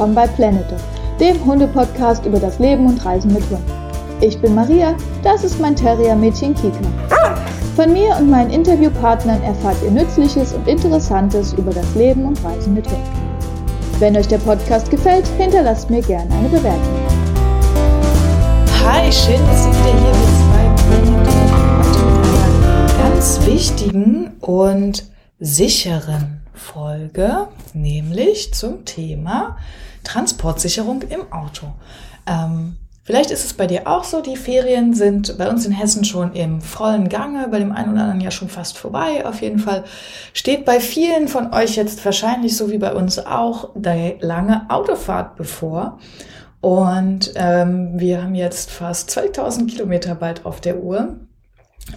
willkommen 0.00 0.14
bei 0.14 0.26
Planet 0.28 0.70
Dog, 0.70 0.78
dem 1.20 1.44
Hundepodcast 1.44 2.24
über 2.24 2.40
das 2.40 2.58
Leben 2.58 2.86
und 2.86 3.04
Reisen 3.04 3.34
mit 3.34 3.42
Hund. 3.50 3.60
Ich 4.22 4.40
bin 4.40 4.54
Maria, 4.54 4.96
das 5.22 5.44
ist 5.44 5.60
mein 5.60 5.76
Terrier-Mädchen 5.76 6.54
Kika. 6.54 6.78
Von 7.76 7.92
mir 7.92 8.16
und 8.16 8.30
meinen 8.30 8.48
Interviewpartnern 8.48 9.42
erfahrt 9.42 9.76
ihr 9.84 9.90
Nützliches 9.90 10.54
und 10.54 10.66
Interessantes 10.66 11.52
über 11.52 11.70
das 11.70 11.94
Leben 11.94 12.24
und 12.24 12.42
Reisen 12.42 12.72
mit 12.72 12.86
Hund. 12.88 13.02
Wenn 13.98 14.16
euch 14.16 14.26
der 14.26 14.38
Podcast 14.38 14.90
gefällt, 14.90 15.26
hinterlasst 15.36 15.90
mir 15.90 16.00
gerne 16.00 16.34
eine 16.34 16.48
Bewertung. 16.48 16.96
Hi, 18.82 19.12
schön, 19.12 19.46
dass 19.48 19.66
ihr 19.66 19.72
wieder 19.72 19.98
hier 19.98 20.14
mit 20.16 20.32
bei 20.50 20.64
Planet 20.88 21.26
mit 21.26 21.34
einer 22.72 23.10
ganz 23.10 23.38
wichtigen 23.44 24.30
und 24.40 25.04
sicheren 25.40 26.40
Folge, 26.60 27.48
nämlich 27.72 28.54
zum 28.54 28.84
Thema 28.84 29.56
Transportsicherung 30.04 31.02
im 31.02 31.32
Auto. 31.32 31.66
Ähm, 32.26 32.76
vielleicht 33.02 33.30
ist 33.30 33.44
es 33.44 33.54
bei 33.54 33.66
dir 33.66 33.86
auch 33.88 34.04
so, 34.04 34.20
die 34.20 34.36
Ferien 34.36 34.94
sind 34.94 35.36
bei 35.38 35.48
uns 35.48 35.66
in 35.66 35.72
Hessen 35.72 36.04
schon 36.04 36.34
im 36.34 36.60
vollen 36.60 37.08
Gange, 37.08 37.48
bei 37.48 37.58
dem 37.58 37.72
einen 37.72 37.92
oder 37.92 38.02
anderen 38.02 38.20
ja 38.20 38.30
schon 38.30 38.48
fast 38.48 38.78
vorbei. 38.78 39.26
Auf 39.26 39.40
jeden 39.42 39.58
Fall 39.58 39.84
steht 40.32 40.64
bei 40.64 40.80
vielen 40.80 41.28
von 41.28 41.52
euch 41.52 41.76
jetzt 41.76 42.04
wahrscheinlich 42.04 42.56
so 42.56 42.70
wie 42.70 42.78
bei 42.78 42.92
uns 42.92 43.18
auch 43.18 43.70
die 43.74 44.16
lange 44.20 44.66
Autofahrt 44.68 45.36
bevor. 45.36 45.98
Und 46.60 47.32
ähm, 47.36 47.98
wir 47.98 48.22
haben 48.22 48.34
jetzt 48.34 48.70
fast 48.70 49.10
2000 49.10 49.70
Kilometer 49.70 50.14
bald 50.14 50.44
auf 50.44 50.60
der 50.60 50.78
Uhr. 50.82 51.16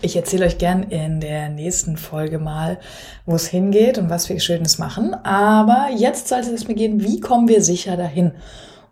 Ich 0.01 0.15
erzähle 0.15 0.45
euch 0.45 0.57
gern 0.57 0.83
in 0.83 1.19
der 1.19 1.49
nächsten 1.49 1.97
Folge 1.97 2.39
mal, 2.39 2.79
wo 3.25 3.35
es 3.35 3.47
hingeht 3.47 3.97
und 3.97 4.09
was 4.09 4.29
wir 4.29 4.39
Schönes 4.39 4.77
machen. 4.77 5.13
Aber 5.23 5.87
jetzt 5.95 6.27
sollte 6.27 6.51
es 6.51 6.67
mir 6.67 6.75
gehen, 6.75 7.03
wie 7.03 7.19
kommen 7.19 7.47
wir 7.47 7.61
sicher 7.63 7.97
dahin? 7.97 8.31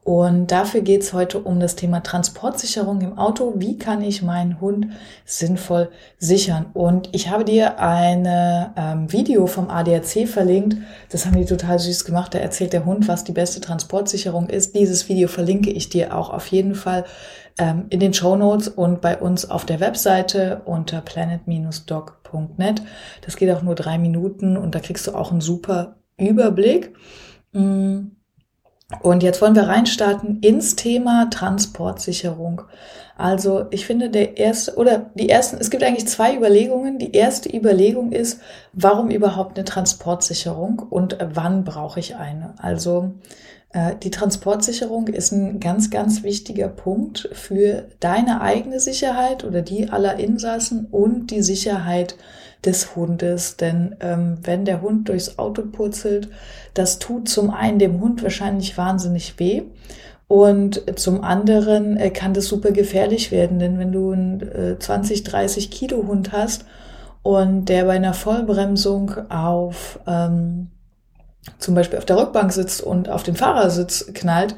Und 0.03 0.47
dafür 0.51 0.81
geht 0.81 1.03
es 1.03 1.13
heute 1.13 1.39
um 1.39 1.59
das 1.59 1.75
Thema 1.75 2.01
Transportsicherung 2.01 3.01
im 3.01 3.19
Auto. 3.19 3.53
Wie 3.57 3.77
kann 3.77 4.01
ich 4.01 4.23
meinen 4.23 4.59
Hund 4.59 4.87
sinnvoll 5.25 5.91
sichern? 6.17 6.65
Und 6.73 7.09
ich 7.11 7.29
habe 7.29 7.45
dir 7.45 7.79
ein 7.79 8.27
ähm, 8.75 9.11
Video 9.11 9.45
vom 9.45 9.69
ADAC 9.69 10.27
verlinkt. 10.27 10.77
Das 11.09 11.27
haben 11.27 11.35
die 11.35 11.45
total 11.45 11.77
süß 11.77 12.03
gemacht. 12.03 12.33
Da 12.33 12.39
erzählt 12.39 12.73
der 12.73 12.85
Hund, 12.85 13.07
was 13.07 13.25
die 13.25 13.31
beste 13.31 13.61
Transportsicherung 13.61 14.49
ist. 14.49 14.73
Dieses 14.73 15.07
Video 15.07 15.27
verlinke 15.27 15.69
ich 15.69 15.89
dir 15.89 16.17
auch 16.17 16.31
auf 16.31 16.47
jeden 16.47 16.73
Fall 16.73 17.05
ähm, 17.59 17.85
in 17.89 17.99
den 17.99 18.15
Show 18.15 18.35
Notes 18.35 18.69
und 18.69 19.01
bei 19.01 19.19
uns 19.19 19.51
auf 19.51 19.65
der 19.65 19.79
Webseite 19.79 20.63
unter 20.65 21.01
planet-dog.net. 21.01 22.81
Das 23.23 23.37
geht 23.37 23.51
auch 23.51 23.61
nur 23.61 23.75
drei 23.75 23.99
Minuten 23.99 24.57
und 24.57 24.73
da 24.73 24.79
kriegst 24.79 25.05
du 25.05 25.13
auch 25.13 25.31
einen 25.31 25.41
super 25.41 25.97
Überblick. 26.17 26.95
Mm. 27.51 28.20
Und 29.01 29.23
jetzt 29.23 29.41
wollen 29.41 29.55
wir 29.55 29.67
reinstarten 29.67 30.39
ins 30.41 30.75
Thema 30.75 31.29
Transportsicherung. 31.29 32.63
Also 33.17 33.65
ich 33.69 33.85
finde 33.85 34.09
der 34.09 34.37
erste 34.37 34.75
oder 34.75 35.11
die 35.13 35.29
ersten, 35.29 35.57
es 35.59 35.69
gibt 35.69 35.83
eigentlich 35.83 36.07
zwei 36.07 36.35
Überlegungen. 36.35 36.97
Die 36.97 37.13
erste 37.13 37.55
Überlegung 37.55 38.11
ist, 38.11 38.41
warum 38.73 39.11
überhaupt 39.11 39.57
eine 39.57 39.65
Transportsicherung 39.65 40.79
und 40.79 41.17
wann 41.33 41.63
brauche 41.63 41.99
ich 41.99 42.15
eine? 42.15 42.55
Also 42.57 43.13
die 44.03 44.11
Transportsicherung 44.11 45.07
ist 45.07 45.31
ein 45.31 45.61
ganz, 45.61 45.89
ganz 45.89 46.23
wichtiger 46.23 46.67
Punkt 46.67 47.29
für 47.31 47.87
deine 48.01 48.41
eigene 48.41 48.79
Sicherheit 48.81 49.45
oder 49.45 49.61
die 49.61 49.89
aller 49.89 50.19
Insassen 50.19 50.87
und 50.91 51.31
die 51.31 51.41
Sicherheit 51.41 52.15
des 52.65 52.95
Hundes. 52.95 53.57
Denn 53.57 53.95
ähm, 53.99 54.37
wenn 54.43 54.65
der 54.65 54.81
Hund 54.81 55.09
durchs 55.09 55.37
Auto 55.39 55.63
purzelt, 55.63 56.29
das 56.73 56.99
tut 56.99 57.29
zum 57.29 57.49
einen 57.49 57.79
dem 57.79 58.01
Hund 58.01 58.23
wahrscheinlich 58.23 58.77
wahnsinnig 58.77 59.39
weh. 59.39 59.63
Und 60.27 60.97
zum 60.97 61.23
anderen 61.23 61.97
äh, 61.97 62.09
kann 62.09 62.33
das 62.33 62.45
super 62.45 62.71
gefährlich 62.71 63.31
werden, 63.31 63.59
denn 63.59 63.77
wenn 63.79 63.91
du 63.91 64.11
einen 64.11 64.41
äh, 64.41 64.79
20, 64.79 65.23
30 65.23 65.69
Kilo 65.71 66.07
Hund 66.07 66.31
hast 66.31 66.65
und 67.21 67.65
der 67.65 67.83
bei 67.83 67.93
einer 67.93 68.13
Vollbremsung 68.13 69.29
auf 69.29 69.99
ähm, 70.07 70.69
zum 71.57 71.73
Beispiel 71.73 71.97
auf 71.97 72.05
der 72.05 72.17
Rückbank 72.17 72.51
sitzt 72.53 72.81
und 72.81 73.09
auf 73.09 73.23
den 73.23 73.35
Fahrersitz 73.35 74.11
knallt, 74.13 74.55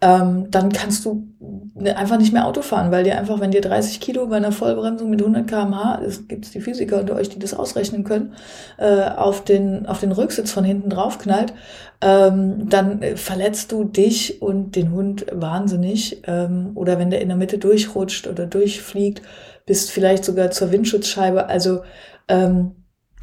ähm, 0.00 0.50
dann 0.50 0.72
kannst 0.72 1.04
du 1.04 1.28
ne, 1.74 1.96
einfach 1.96 2.18
nicht 2.18 2.32
mehr 2.32 2.46
Auto 2.46 2.60
fahren, 2.60 2.90
weil 2.90 3.04
dir 3.04 3.16
einfach, 3.16 3.40
wenn 3.40 3.52
dir 3.52 3.60
30 3.60 4.00
Kilo 4.00 4.26
bei 4.26 4.36
einer 4.36 4.50
Vollbremsung 4.50 5.08
mit 5.10 5.22
100 5.22 5.46
km/h, 5.46 6.02
es 6.04 6.26
gibt 6.26 6.52
die 6.52 6.60
Physiker 6.60 7.00
unter 7.00 7.14
euch, 7.14 7.28
die 7.28 7.38
das 7.38 7.54
ausrechnen 7.54 8.02
können, 8.02 8.34
äh, 8.78 9.02
auf, 9.02 9.44
den, 9.44 9.86
auf 9.86 10.00
den 10.00 10.10
Rücksitz 10.10 10.50
von 10.50 10.64
hinten 10.64 10.90
drauf 10.90 11.18
knallt, 11.18 11.54
ähm, 12.00 12.68
dann 12.68 13.00
äh, 13.00 13.16
verletzt 13.16 13.70
du 13.70 13.84
dich 13.84 14.42
und 14.42 14.74
den 14.74 14.90
Hund 14.90 15.26
wahnsinnig. 15.32 16.22
Ähm, 16.26 16.72
oder 16.74 16.98
wenn 16.98 17.10
der 17.10 17.20
in 17.20 17.28
der 17.28 17.36
Mitte 17.36 17.58
durchrutscht 17.58 18.26
oder 18.26 18.46
durchfliegt, 18.46 19.22
bist 19.66 19.90
vielleicht 19.92 20.24
sogar 20.24 20.50
zur 20.50 20.72
Windschutzscheibe. 20.72 21.46
Also 21.46 21.82
ähm, 22.28 22.72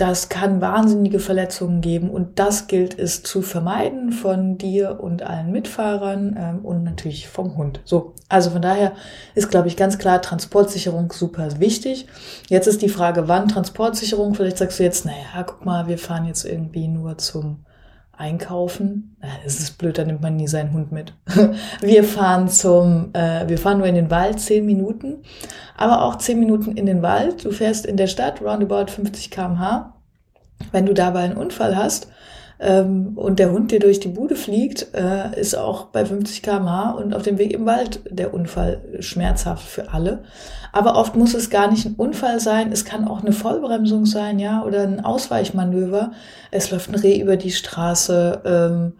das 0.01 0.29
kann 0.29 0.61
wahnsinnige 0.61 1.19
Verletzungen 1.19 1.79
geben 1.79 2.09
und 2.09 2.39
das 2.39 2.65
gilt 2.65 2.97
es 2.97 3.21
zu 3.21 3.43
vermeiden 3.43 4.11
von 4.11 4.57
dir 4.57 4.99
und 4.99 5.21
allen 5.21 5.51
Mitfahrern 5.51 6.35
ähm, 6.39 6.65
und 6.65 6.83
natürlich 6.83 7.27
vom 7.27 7.55
Hund. 7.55 7.81
So, 7.85 8.15
also 8.27 8.49
von 8.49 8.63
daher 8.63 8.93
ist, 9.35 9.51
glaube 9.51 9.67
ich, 9.67 9.77
ganz 9.77 9.99
klar 9.99 10.19
Transportsicherung 10.19 11.11
super 11.11 11.59
wichtig. 11.59 12.07
Jetzt 12.49 12.65
ist 12.65 12.81
die 12.81 12.89
Frage, 12.89 13.27
wann 13.27 13.47
Transportsicherung? 13.47 14.33
Vielleicht 14.33 14.57
sagst 14.57 14.79
du 14.79 14.83
jetzt, 14.83 15.05
naja, 15.05 15.43
guck 15.45 15.65
mal, 15.65 15.87
wir 15.87 15.99
fahren 15.99 16.25
jetzt 16.25 16.45
irgendwie 16.45 16.87
nur 16.87 17.19
zum 17.19 17.63
einkaufen. 18.21 19.17
Es 19.45 19.59
ist 19.59 19.77
blöd, 19.77 19.97
da 19.97 20.03
nimmt 20.03 20.21
man 20.21 20.35
nie 20.35 20.47
seinen 20.47 20.73
Hund 20.73 20.91
mit. 20.91 21.13
Wir 21.81 22.03
fahren 22.03 22.49
zum, 22.49 23.09
äh, 23.13 23.47
wir 23.47 23.57
fahren 23.57 23.79
nur 23.79 23.87
in 23.87 23.95
den 23.95 24.11
Wald 24.11 24.39
zehn 24.39 24.65
Minuten, 24.65 25.23
aber 25.75 26.03
auch 26.03 26.17
zehn 26.17 26.39
Minuten 26.39 26.71
in 26.73 26.85
den 26.85 27.01
Wald. 27.01 27.43
Du 27.43 27.51
fährst 27.51 27.87
in 27.87 27.97
der 27.97 28.05
Stadt 28.05 28.41
roundabout 28.41 28.91
50 28.91 29.31
km/h. 29.31 29.90
Wenn 30.71 30.85
du 30.85 30.93
dabei 30.93 31.21
einen 31.21 31.37
Unfall 31.37 31.75
hast, 31.75 32.07
ähm, 32.61 33.13
und 33.15 33.39
der 33.39 33.51
Hund 33.51 33.71
dir 33.71 33.79
durch 33.79 33.99
die 33.99 34.07
Bude 34.07 34.35
fliegt, 34.35 34.93
äh, 34.93 35.39
ist 35.39 35.57
auch 35.57 35.85
bei 35.85 36.05
50 36.05 36.43
km/h 36.43 36.91
und 36.91 37.15
auf 37.15 37.23
dem 37.23 37.39
Weg 37.39 37.53
im 37.53 37.65
Wald 37.65 38.01
der 38.07 38.35
Unfall 38.35 38.81
schmerzhaft 38.99 39.67
für 39.67 39.91
alle. 39.91 40.23
Aber 40.71 40.95
oft 40.95 41.15
muss 41.15 41.33
es 41.33 41.49
gar 41.49 41.69
nicht 41.71 41.87
ein 41.87 41.95
Unfall 41.95 42.39
sein, 42.39 42.71
es 42.71 42.85
kann 42.85 43.07
auch 43.07 43.21
eine 43.21 43.31
Vollbremsung 43.31 44.05
sein, 44.05 44.37
ja, 44.37 44.63
oder 44.63 44.83
ein 44.83 45.03
Ausweichmanöver. 45.03 46.11
Es 46.51 46.69
läuft 46.69 46.89
ein 46.89 46.95
Reh 46.95 47.19
über 47.19 47.35
die 47.35 47.51
Straße, 47.51 48.41
ähm, 48.45 48.93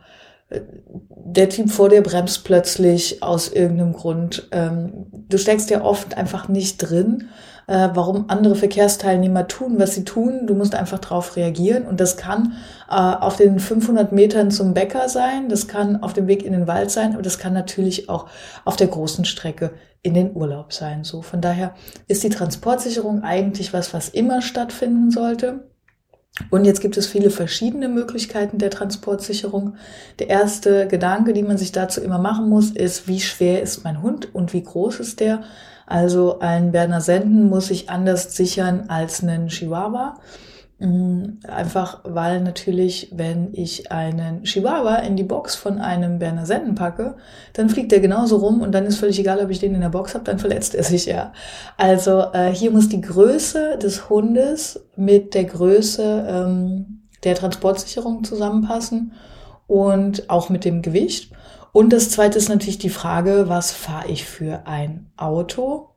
der 1.08 1.50
Typ 1.50 1.70
vor 1.70 1.90
dir 1.90 2.02
bremst 2.02 2.44
plötzlich 2.44 3.24
aus 3.24 3.48
irgendeinem 3.48 3.94
Grund. 3.94 4.50
Ähm, 4.52 5.06
du 5.34 5.38
steckst 5.38 5.70
ja 5.70 5.82
oft 5.84 6.18
einfach 6.18 6.48
nicht 6.48 6.78
drin 6.78 7.30
äh, 7.72 7.90
warum 7.94 8.26
andere 8.28 8.56
Verkehrsteilnehmer 8.56 9.48
tun, 9.48 9.80
was 9.80 9.96
sie 9.96 10.04
tun. 10.04 10.46
Du 10.46 10.56
musst 10.56 10.76
einfach 10.76 11.00
darauf 11.00 11.38
reagieren. 11.38 11.86
Und 11.86 12.00
das 12.00 12.18
kann 12.18 12.54
äh, 12.90 12.96
auf 12.96 13.38
den 13.38 13.60
500 13.60 14.12
Metern 14.12 14.52
zum 14.52 14.74
Bäcker 14.74 15.08
sein, 15.08 15.48
das 15.48 15.68
kann 15.68 16.04
auf 16.04 16.14
dem 16.14 16.28
Weg 16.28 16.44
in 16.44 16.52
den 16.52 16.68
Wald 16.68 16.92
sein, 16.92 17.14
aber 17.14 17.22
das 17.22 17.40
kann 17.40 17.54
natürlich 17.54 18.10
auch 18.10 18.28
auf 18.66 18.76
der 18.76 18.88
großen 18.88 19.26
Strecke 19.26 19.72
in 20.02 20.14
den 20.14 20.36
Urlaub 20.36 20.74
sein. 20.74 21.04
So, 21.04 21.22
von 21.22 21.42
daher 21.42 21.74
ist 22.08 22.24
die 22.24 22.30
Transportsicherung 22.30 23.24
eigentlich 23.24 23.72
was, 23.72 23.94
was 23.94 24.10
immer 24.10 24.42
stattfinden 24.42 25.12
sollte. 25.12 25.71
Und 26.50 26.64
jetzt 26.64 26.80
gibt 26.80 26.96
es 26.96 27.08
viele 27.08 27.30
verschiedene 27.30 27.90
Möglichkeiten 27.90 28.58
der 28.58 28.70
Transportsicherung. 28.70 29.76
Der 30.20 30.30
erste 30.30 30.88
Gedanke, 30.88 31.34
den 31.34 31.48
man 31.48 31.58
sich 31.58 31.74
dazu 31.74 32.02
immer 32.02 32.20
machen 32.20 32.48
muss, 32.48 32.72
ist, 32.72 33.08
wie 33.08 33.20
schwer 33.20 33.62
ist 33.62 33.84
mein 33.84 34.02
Hund 34.02 34.34
und 34.34 34.54
wie 34.54 34.64
groß 34.64 35.02
ist 35.02 35.20
der? 35.20 35.44
Also 35.86 36.40
ein 36.40 36.72
Berner 36.72 37.02
Senden 37.02 37.50
muss 37.50 37.68
sich 37.68 37.90
anders 37.90 38.36
sichern 38.36 38.86
als 38.88 39.22
einen 39.22 39.50
Chihuahua. 39.50 40.20
Mm, 40.84 41.38
einfach 41.48 42.00
weil 42.06 42.42
natürlich, 42.42 43.10
wenn 43.12 43.54
ich 43.54 43.92
einen 43.92 44.42
Chihuahua 44.46 44.96
in 44.96 45.16
die 45.16 45.24
Box 45.24 45.54
von 45.54 45.78
einem 45.78 46.18
Berner 46.18 46.48
Senden 46.48 46.74
packe, 46.74 47.18
dann 47.54 47.70
fliegt 47.70 47.94
er 47.94 48.00
genauso 48.00 48.38
rum 48.38 48.62
und 48.62 48.72
dann 48.72 48.88
ist 48.88 48.98
völlig 48.98 49.20
egal, 49.20 49.40
ob 49.44 49.52
ich 49.52 49.60
den 49.60 49.76
in 49.76 49.82
der 49.82 49.90
Box 49.90 50.16
habe, 50.16 50.24
dann 50.24 50.40
verletzt 50.40 50.74
er 50.74 50.84
sich 50.84 51.06
ja. 51.06 51.34
Also 51.78 52.24
äh, 52.34 52.52
hier 52.52 52.72
muss 52.72 52.90
die 52.90 53.00
Größe 53.00 53.78
des 53.78 54.10
Hundes 54.10 54.84
mit 54.96 55.36
der 55.36 55.44
Größe 55.44 56.26
ähm, 56.28 57.04
der 57.24 57.36
Transportsicherung 57.36 58.24
zusammenpassen 58.24 59.14
und 59.68 60.32
auch 60.32 60.50
mit 60.50 60.66
dem 60.66 60.82
Gewicht. 60.82 61.32
Und 61.74 61.94
das 61.94 62.10
zweite 62.10 62.40
ist 62.40 62.50
natürlich 62.50 62.80
die 62.80 62.90
Frage, 62.90 63.50
was 63.50 63.72
fahre 63.72 64.10
ich 64.10 64.26
für 64.26 64.66
ein 64.66 65.12
Auto? 65.16 65.91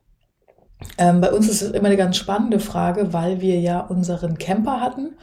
Ähm, 0.99 1.21
bei 1.21 1.33
uns 1.33 1.49
ist 1.49 1.63
es 1.63 1.71
immer 1.71 1.87
eine 1.87 1.97
ganz 1.97 2.17
spannende 2.17 2.61
Frage, 2.61 3.13
weil 3.13 3.41
wir 3.41 3.59
ja 3.61 3.81
unseren 3.81 4.39
Camper 4.39 4.81
hatten. 4.81 5.15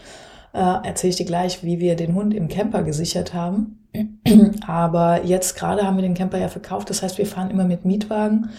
Äh, 0.53 0.59
Erzähle 0.59 1.11
ich 1.11 1.15
dir 1.15 1.25
gleich, 1.25 1.63
wie 1.63 1.79
wir 1.79 1.95
den 1.95 2.15
Hund 2.15 2.33
im 2.33 2.47
Camper 2.47 2.83
gesichert 2.83 3.33
haben. 3.33 3.79
Aber 4.67 5.23
jetzt 5.23 5.55
gerade 5.55 5.85
haben 5.85 5.97
wir 5.97 6.03
den 6.03 6.13
Camper 6.13 6.37
ja 6.37 6.47
verkauft. 6.47 6.89
Das 6.89 7.03
heißt, 7.03 7.17
wir 7.17 7.25
fahren 7.25 7.51
immer 7.51 7.65
mit 7.65 7.85
Mietwagen. 7.85 8.49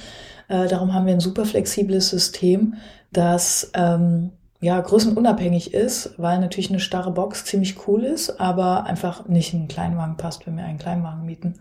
Äh, 0.48 0.68
darum 0.68 0.94
haben 0.94 1.06
wir 1.06 1.14
ein 1.14 1.20
super 1.20 1.44
flexibles 1.44 2.08
System, 2.10 2.74
dass 3.12 3.70
ähm, 3.74 4.30
ja, 4.60 4.80
größenunabhängig 4.80 5.74
ist, 5.74 6.14
weil 6.18 6.38
natürlich 6.38 6.70
eine 6.70 6.78
starre 6.78 7.10
Box 7.10 7.44
ziemlich 7.44 7.88
cool 7.88 8.04
ist, 8.04 8.40
aber 8.40 8.84
einfach 8.84 9.26
nicht 9.26 9.52
in 9.52 9.60
einen 9.60 9.68
Kleinwagen 9.68 10.16
passt, 10.16 10.46
wenn 10.46 10.56
wir 10.56 10.64
einen 10.64 10.78
Kleinwagen 10.78 11.26
mieten. 11.26 11.54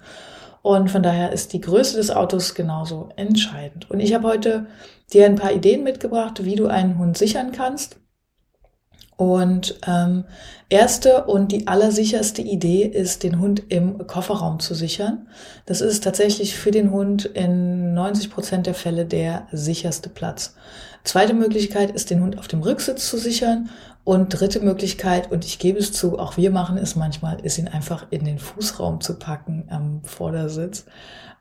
Und 0.61 0.91
von 0.91 1.01
daher 1.01 1.31
ist 1.31 1.53
die 1.53 1.61
Größe 1.61 1.97
des 1.97 2.11
Autos 2.11 2.53
genauso 2.53 3.09
entscheidend. 3.15 3.89
Und 3.89 3.99
ich 3.99 4.13
habe 4.13 4.27
heute 4.27 4.67
dir 5.11 5.25
ein 5.25 5.35
paar 5.35 5.51
Ideen 5.53 5.83
mitgebracht, 5.83 6.43
wie 6.45 6.55
du 6.55 6.67
einen 6.67 6.97
Hund 6.97 7.17
sichern 7.17 7.51
kannst. 7.51 8.00
Und 9.21 9.75
ähm, 9.85 10.23
erste 10.69 11.25
und 11.25 11.51
die 11.51 11.67
allersicherste 11.67 12.41
Idee 12.41 12.87
ist, 12.87 13.21
den 13.21 13.39
Hund 13.39 13.61
im 13.69 14.07
Kofferraum 14.07 14.59
zu 14.59 14.73
sichern. 14.73 15.27
Das 15.67 15.79
ist 15.79 16.03
tatsächlich 16.03 16.55
für 16.55 16.71
den 16.71 16.89
Hund 16.89 17.25
in 17.25 17.93
90 17.93 18.31
Prozent 18.31 18.65
der 18.65 18.73
Fälle 18.73 19.05
der 19.05 19.45
sicherste 19.51 20.09
Platz. 20.09 20.55
Zweite 21.03 21.35
Möglichkeit 21.35 21.91
ist, 21.91 22.09
den 22.09 22.23
Hund 22.23 22.39
auf 22.39 22.47
dem 22.47 22.63
Rücksitz 22.63 23.07
zu 23.07 23.19
sichern. 23.19 23.69
Und 24.03 24.29
dritte 24.29 24.59
Möglichkeit, 24.59 25.31
und 25.31 25.45
ich 25.45 25.59
gebe 25.59 25.77
es 25.77 25.93
zu, 25.93 26.17
auch 26.17 26.37
wir 26.37 26.49
machen 26.49 26.79
es 26.79 26.95
manchmal, 26.95 27.41
ist 27.41 27.59
ihn 27.59 27.67
einfach 27.67 28.07
in 28.09 28.25
den 28.25 28.39
Fußraum 28.39 29.01
zu 29.01 29.19
packen 29.19 29.65
am 29.69 30.01
Vordersitz, 30.03 30.85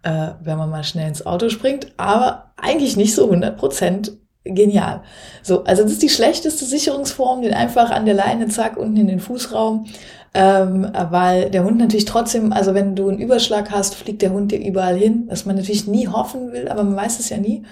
äh, 0.02 0.32
wenn 0.42 0.58
man 0.58 0.68
mal 0.68 0.84
schnell 0.84 1.08
ins 1.08 1.24
Auto 1.24 1.48
springt. 1.48 1.94
Aber 1.96 2.52
eigentlich 2.58 2.98
nicht 2.98 3.14
so 3.14 3.24
100 3.24 3.56
Prozent 3.56 4.12
genial. 4.44 5.02
So, 5.42 5.64
also 5.64 5.82
das 5.82 5.92
ist 5.92 6.02
die 6.02 6.08
schlechteste 6.08 6.64
Sicherungsform, 6.64 7.42
den 7.42 7.54
einfach 7.54 7.90
an 7.90 8.06
der 8.06 8.14
Leine, 8.14 8.48
zack, 8.48 8.76
unten 8.76 8.96
in 8.96 9.06
den 9.06 9.20
Fußraum. 9.20 9.86
Ähm, 10.32 10.86
weil 11.10 11.50
der 11.50 11.64
Hund 11.64 11.78
natürlich 11.78 12.04
trotzdem, 12.04 12.52
also 12.52 12.72
wenn 12.72 12.94
du 12.94 13.08
einen 13.08 13.18
Überschlag 13.18 13.72
hast, 13.72 13.96
fliegt 13.96 14.22
der 14.22 14.30
Hund 14.30 14.52
dir 14.52 14.60
überall 14.60 14.96
hin, 14.96 15.24
was 15.28 15.44
man 15.44 15.56
natürlich 15.56 15.88
nie 15.88 16.06
hoffen 16.06 16.52
will, 16.52 16.68
aber 16.68 16.84
man 16.84 16.94
weiß 16.94 17.18
es 17.18 17.30
ja 17.30 17.36
nie. 17.36 17.64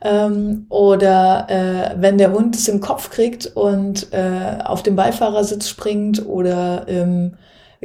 Ähm, 0.00 0.64
oder 0.70 1.46
äh, 1.50 2.00
wenn 2.00 2.16
der 2.16 2.32
Hund 2.32 2.56
es 2.56 2.66
im 2.68 2.80
Kopf 2.80 3.10
kriegt 3.10 3.46
und 3.46 4.12
äh, 4.12 4.62
auf 4.64 4.82
dem 4.82 4.96
Beifahrersitz 4.96 5.68
springt 5.68 6.24
oder 6.24 6.86
ähm, 6.88 7.34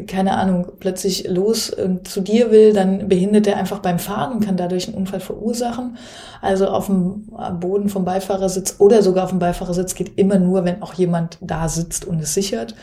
keine 0.08 0.38
Ahnung, 0.38 0.68
plötzlich 0.80 1.28
los 1.28 1.70
und 1.70 2.08
zu 2.08 2.22
dir 2.22 2.50
will, 2.50 2.74
dann 2.74 3.08
behindert 3.08 3.46
er 3.46 3.58
einfach 3.58 3.80
beim 3.80 4.00
Fahren 4.00 4.34
und 4.34 4.46
kann 4.46 4.58
dadurch 4.58 4.88
einen 4.88 4.98
Unfall 4.98 5.20
verursachen. 5.20 5.98
Also 6.42 6.68
auf 6.68 6.88
dem 6.88 7.28
Boden 7.60 7.90
vom 7.90 8.04
Beifahrersitz 8.04 8.78
oder 8.80 9.04
sogar 9.04 9.26
auf 9.26 9.30
dem 9.30 9.40
Beifahrersitz 9.40 9.94
geht 9.94 10.18
immer 10.18 10.40
nur, 10.40 10.66
wenn 10.66 10.82
auch 10.82 10.96
jemand 10.96 11.38
da 11.42 11.70
sitzt 11.70 12.06
und 12.06 12.20
es 12.20 12.34
sichert, 12.34 12.74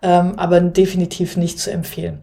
ähm, 0.00 0.38
aber 0.38 0.60
definitiv 0.60 1.36
nicht 1.36 1.58
zu 1.58 1.70
empfehlen. 1.70 2.20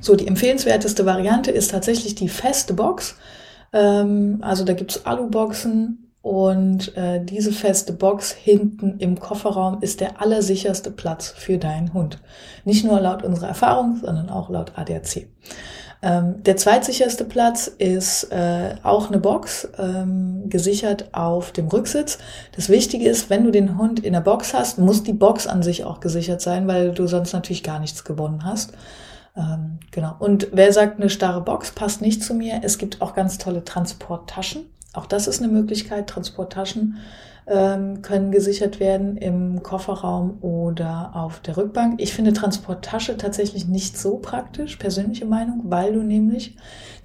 So, 0.00 0.16
die 0.16 0.26
empfehlenswerteste 0.26 1.04
Variante 1.04 1.50
ist 1.50 1.70
tatsächlich 1.70 2.14
die 2.14 2.28
feste 2.28 2.72
Box. 2.72 3.16
Ähm, 3.74 4.38
also 4.40 4.64
da 4.64 4.72
gibt's 4.72 5.04
Aluboxen 5.04 5.99
und 6.22 6.96
äh, 6.96 7.24
diese 7.24 7.52
feste 7.52 7.94
Box 7.94 8.32
hinten 8.32 8.98
im 8.98 9.18
Kofferraum 9.18 9.78
ist 9.80 10.00
der 10.00 10.20
allersicherste 10.20 10.90
Platz 10.90 11.30
für 11.30 11.56
deinen 11.56 11.94
Hund. 11.94 12.18
Nicht 12.64 12.84
nur 12.84 13.00
laut 13.00 13.22
unserer 13.22 13.48
Erfahrung, 13.48 13.96
sondern 14.04 14.28
auch 14.28 14.50
laut 14.50 14.72
ADAC. 14.76 15.28
Ähm, 16.02 16.42
der 16.42 16.56
zweitsicherste 16.56 17.24
Platz 17.24 17.66
ist 17.66 18.24
äh, 18.32 18.74
auch 18.82 19.08
eine 19.08 19.18
Box, 19.18 19.68
ähm, 19.78 20.48
gesichert 20.48 21.10
auf 21.12 21.52
dem 21.52 21.68
Rücksitz. 21.68 22.18
Das 22.52 22.68
Wichtige 22.68 23.08
ist, 23.08 23.28
wenn 23.28 23.44
du 23.44 23.50
den 23.50 23.78
Hund 23.78 24.00
in 24.00 24.14
der 24.14 24.20
Box 24.20 24.54
hast, 24.54 24.78
muss 24.78 25.02
die 25.02 25.12
Box 25.12 25.46
an 25.46 25.62
sich 25.62 25.84
auch 25.84 26.00
gesichert 26.00 26.40
sein, 26.40 26.66
weil 26.68 26.92
du 26.92 27.06
sonst 27.06 27.32
natürlich 27.32 27.62
gar 27.62 27.80
nichts 27.80 28.04
gewonnen 28.04 28.44
hast. 28.44 28.72
Ähm, 29.36 29.78
genau. 29.90 30.16
Und 30.18 30.48
wer 30.52 30.72
sagt, 30.72 31.00
eine 31.00 31.10
starre 31.10 31.42
Box 31.42 31.72
passt 31.72 32.00
nicht 32.00 32.22
zu 32.22 32.34
mir? 32.34 32.60
Es 32.62 32.78
gibt 32.78 33.02
auch 33.02 33.14
ganz 33.14 33.38
tolle 33.38 33.64
Transporttaschen. 33.64 34.66
Auch 34.92 35.06
das 35.06 35.26
ist 35.26 35.42
eine 35.42 35.52
Möglichkeit. 35.52 36.08
Transporttaschen 36.08 36.98
ähm, 37.46 38.02
können 38.02 38.30
gesichert 38.30 38.80
werden 38.80 39.16
im 39.16 39.62
Kofferraum 39.62 40.38
oder 40.42 41.10
auf 41.14 41.40
der 41.40 41.56
Rückbank. 41.56 42.00
Ich 42.00 42.12
finde 42.12 42.32
Transporttasche 42.32 43.16
tatsächlich 43.16 43.66
nicht 43.66 43.98
so 43.98 44.18
praktisch, 44.18 44.76
persönliche 44.76 45.26
Meinung, 45.26 45.62
weil 45.64 45.92
du 45.92 46.02
nämlich 46.02 46.56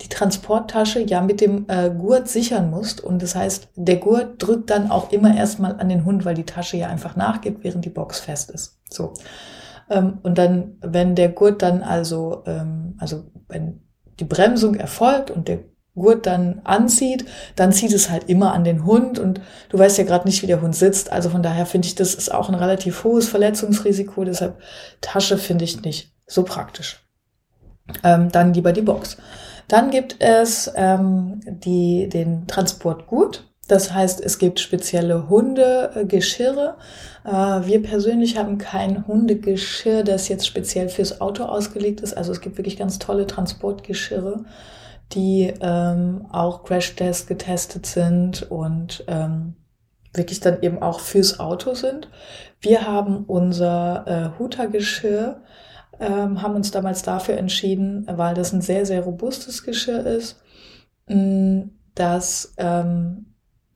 die 0.02 0.10
Transporttasche 0.10 1.00
ja 1.00 1.22
mit 1.22 1.42
dem 1.42 1.66
äh, 1.68 1.90
Gurt 1.90 2.28
sichern 2.28 2.70
musst. 2.70 3.02
Und 3.02 3.22
das 3.22 3.36
heißt, 3.36 3.70
der 3.76 3.98
Gurt 3.98 4.42
drückt 4.42 4.70
dann 4.70 4.92
auch 4.92 5.12
immer 5.12 5.36
erstmal 5.36 5.80
an 5.80 5.90
den 5.90 6.06
Hund, 6.06 6.26
weil 6.26 6.36
die 6.36 6.46
Tasche 6.46 6.78
ja 6.78 6.90
einfach 6.90 7.16
nachgibt, 7.16 7.64
während 7.64 7.86
die 7.86 7.90
Box 7.90 8.20
fest 8.20 8.52
ist. 8.52 8.80
So. 8.90 9.14
Ähm, 9.90 10.20
und 10.24 10.38
dann, 10.38 10.78
wenn 10.82 11.16
der 11.16 11.30
Gurt 11.30 11.62
dann 11.62 11.82
also, 11.82 12.44
ähm, 12.46 12.96
also 13.00 13.26
wenn 13.48 13.82
die 14.20 14.26
Bremsung 14.26 14.76
erfolgt 14.76 15.32
und 15.32 15.48
der 15.48 15.60
Gurt 15.96 16.26
dann 16.26 16.62
anzieht, 16.64 17.26
dann 17.56 17.72
zieht 17.72 17.94
es 17.94 18.10
halt 18.10 18.30
immer 18.30 18.54
an 18.54 18.64
den 18.64 18.86
Hund 18.86 19.18
und 19.18 19.42
du 19.70 19.80
weißt 19.80 19.98
ja 19.98 20.04
gerade 20.04 20.28
nicht, 20.28 20.44
wie 20.44 20.48
der 20.48 20.62
Hund 20.62 20.76
sitzt. 20.76 21.12
Also 21.12 21.30
von 21.30 21.42
daher 21.42 21.66
finde 21.66 21.88
ich, 21.88 21.96
das 21.96 22.14
ist 22.14 22.34
auch 22.34 22.50
ein 22.50 22.56
relativ 22.56 23.04
hohes 23.04 23.28
Verletzungsrisiko. 23.30 24.26
Deshalb 24.26 24.60
Tasche 25.02 25.38
finde 25.38 25.64
ich 25.64 25.82
nicht 25.82 26.12
so 26.28 26.44
praktisch. 26.44 27.04
Ähm, 28.04 28.32
dann 28.32 28.54
lieber 28.54 28.74
die 28.74 28.82
Box. 28.82 29.18
Dann 29.68 29.90
gibt 29.90 30.18
es 30.20 30.72
ähm, 30.76 31.40
die, 31.46 32.10
den 32.10 32.46
Transportgut. 32.48 33.48
Das 33.68 33.92
heißt, 33.94 34.22
es 34.22 34.38
gibt 34.38 34.60
spezielle 34.60 35.28
Hundegeschirre. 35.28 36.78
Äh, 37.24 37.32
wir 37.32 37.82
persönlich 37.82 38.38
haben 38.38 38.60
kein 38.60 39.08
Hundegeschirr, 39.08 40.04
das 40.04 40.28
jetzt 40.28 40.46
speziell 40.46 40.90
fürs 40.90 41.20
Auto 41.20 41.46
ausgelegt 41.46 42.02
ist. 42.02 42.16
Also 42.16 42.32
es 42.32 42.42
gibt 42.42 42.58
wirklich 42.58 42.78
ganz 42.78 43.00
tolle 43.00 43.26
Transportgeschirre 43.26 44.46
die 45.14 45.54
ähm, 45.62 46.26
auch 46.32 46.64
Crash-Test 46.64 47.28
getestet 47.28 47.86
sind 47.86 48.50
und 48.50 49.04
ähm, 49.08 49.56
wirklich 50.14 50.40
dann 50.40 50.62
eben 50.62 50.82
auch 50.82 51.00
fürs 51.00 51.40
Auto 51.40 51.74
sind. 51.74 52.10
Wir 52.62 52.88
haben 52.88 53.26
unser 53.26 54.06
äh, 54.08 54.40
Huta-Geschirr, 54.40 55.42
ähm, 56.00 56.42
haben 56.42 56.56
uns 56.56 56.72
damals 56.72 57.04
dafür 57.04 57.38
entschieden, 57.38 58.06
weil 58.10 58.34
das 58.34 58.54
ein 58.54 58.62
sehr, 58.62 58.86
sehr 58.86 59.02
robustes 59.04 59.64
Geschirr 59.64 60.06
ist, 60.06 60.42
mh, 61.08 61.16
mm, 61.16 61.72
dass 61.96 62.54
ähm, 62.58 63.28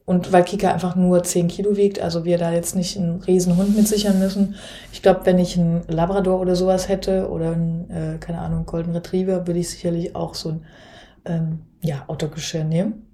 und 0.10 0.32
weil 0.34 0.44
Kika 0.44 0.72
einfach 0.74 0.96
nur 0.96 1.22
10 1.22 1.50
Kilo 1.50 1.78
wiegt, 1.78 2.02
also 2.02 2.26
wir 2.26 2.40
da 2.40 2.52
jetzt 2.52 2.76
nicht 2.76 2.98
einen 2.98 3.22
riesen 3.22 3.58
Hund 3.58 3.78
mit 3.78 3.88
sichern 3.88 4.18
müssen. 4.18 4.56
Ich 4.92 5.04
glaube, 5.04 5.22
wenn 5.26 5.38
ich 5.38 5.56
einen 5.56 5.84
Labrador 5.88 6.42
oder 6.42 6.56
sowas 6.56 6.90
hätte 6.90 7.30
oder 7.30 7.52
einen, 7.52 7.92
äh, 7.92 8.18
keine 8.18 8.40
Ahnung, 8.40 8.66
Golden 8.66 8.94
Retriever, 8.94 9.46
würde 9.46 9.60
ich 9.60 9.70
sicherlich 9.70 10.16
auch 10.16 10.34
so 10.34 10.50
ein 10.50 10.66
ähm, 11.26 11.60
ja, 11.82 12.04
Autogeschirr 12.08 12.64
nehmen. 12.64 13.06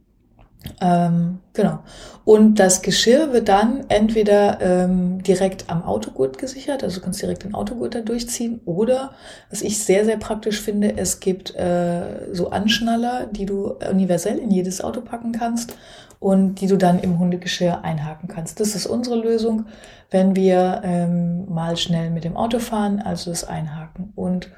Ähm, 0.82 1.40
genau. 1.54 1.80
Und 2.24 2.56
das 2.56 2.82
Geschirr 2.82 3.34
wird 3.34 3.50
dann 3.50 3.86
entweder 3.90 4.60
ähm, 4.62 5.22
direkt 5.22 5.70
am 5.70 5.84
Autogurt 5.84 6.38
gesichert, 6.38 6.84
also 6.84 7.00
du 7.00 7.06
kannst 7.06 7.22
direkt 7.22 7.44
den 7.44 7.54
Autogurt 7.54 7.94
da 7.94 8.02
durchziehen, 8.02 8.62
oder 8.66 9.12
was 9.50 9.62
ich 9.62 9.84
sehr, 9.84 10.06
sehr 10.06 10.18
praktisch 10.18 10.60
finde, 10.60 10.98
es 10.98 11.20
gibt 11.20 11.56
äh, 11.56 12.34
so 12.34 12.50
Anschnaller, 12.50 13.28
die 13.28 13.46
du 13.46 13.76
universell 13.92 14.40
in 14.40 14.50
jedes 14.50 14.84
Auto 14.84 15.02
packen 15.02 15.34
kannst 15.34 15.78
und 16.20 16.56
die 16.56 16.68
du 16.68 16.78
dann 16.78 17.00
im 17.00 17.20
Hundegeschirr 17.20 17.84
einhaken 17.84 18.28
kannst. 18.28 18.60
Das 18.60 18.74
ist 18.74 18.88
unsere 18.88 19.18
Lösung, 19.18 19.66
wenn 20.10 20.36
wir 20.36 20.82
ähm, 20.84 21.46
mal 21.54 21.78
schnell 21.78 22.10
mit 22.10 22.24
dem 22.24 22.38
Auto 22.38 22.60
fahren, 22.60 23.00
also 23.00 23.30
das 23.30 23.44
Einhaken. 23.44 24.14
Und 24.16 24.50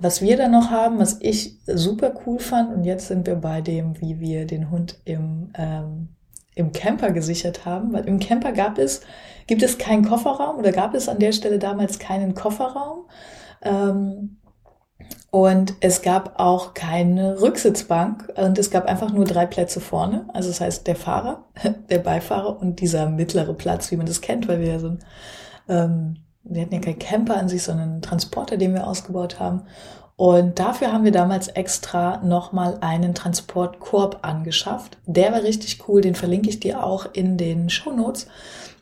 was 0.00 0.20
wir 0.20 0.36
dann 0.36 0.50
noch 0.50 0.70
haben, 0.70 0.98
was 0.98 1.18
ich 1.20 1.58
super 1.66 2.14
cool 2.26 2.38
fand, 2.38 2.74
und 2.74 2.84
jetzt 2.84 3.08
sind 3.08 3.26
wir 3.26 3.36
bei 3.36 3.60
dem, 3.60 4.00
wie 4.00 4.20
wir 4.20 4.46
den 4.46 4.70
Hund 4.70 4.98
im, 5.04 5.50
ähm, 5.56 6.08
im 6.54 6.72
Camper 6.72 7.12
gesichert 7.12 7.64
haben, 7.64 7.92
weil 7.92 8.06
im 8.06 8.18
Camper 8.18 8.52
gab 8.52 8.78
es, 8.78 9.02
gibt 9.46 9.62
es 9.62 9.78
keinen 9.78 10.04
Kofferraum 10.04 10.58
oder 10.58 10.72
gab 10.72 10.94
es 10.94 11.08
an 11.08 11.18
der 11.18 11.32
Stelle 11.32 11.58
damals 11.58 11.98
keinen 11.98 12.34
Kofferraum. 12.34 13.06
Ähm, 13.62 14.38
und 15.30 15.74
es 15.80 16.02
gab 16.02 16.38
auch 16.38 16.74
keine 16.74 17.40
Rücksitzbank 17.40 18.32
und 18.36 18.56
es 18.56 18.70
gab 18.70 18.86
einfach 18.86 19.12
nur 19.12 19.24
drei 19.24 19.46
Plätze 19.46 19.80
vorne. 19.80 20.28
Also 20.32 20.48
das 20.48 20.60
heißt 20.60 20.86
der 20.86 20.96
Fahrer, 20.96 21.44
der 21.90 21.98
Beifahrer 21.98 22.60
und 22.60 22.80
dieser 22.80 23.08
mittlere 23.08 23.54
Platz, 23.54 23.90
wie 23.90 23.96
man 23.96 24.06
das 24.06 24.20
kennt, 24.20 24.46
weil 24.46 24.60
wir 24.60 24.68
ja 24.68 24.78
so 24.78 24.88
ein 24.88 24.98
ähm, 25.68 26.16
wir 26.44 26.62
hatten 26.62 26.74
ja 26.74 26.80
keinen 26.80 26.98
Camper 26.98 27.36
an 27.36 27.48
sich, 27.48 27.62
sondern 27.62 27.90
einen 27.90 28.02
Transporter, 28.02 28.56
den 28.56 28.74
wir 28.74 28.86
ausgebaut 28.86 29.40
haben. 29.40 29.62
Und 30.16 30.58
dafür 30.60 30.92
haben 30.92 31.04
wir 31.04 31.10
damals 31.10 31.48
extra 31.48 32.18
nochmal 32.18 32.78
einen 32.80 33.14
Transportkorb 33.14 34.20
angeschafft. 34.22 34.98
Der 35.06 35.32
war 35.32 35.42
richtig 35.42 35.88
cool, 35.88 36.02
den 36.02 36.14
verlinke 36.14 36.48
ich 36.48 36.60
dir 36.60 36.84
auch 36.84 37.08
in 37.12 37.36
den 37.36 37.68
Show 37.68 37.90
Notes, 37.90 38.28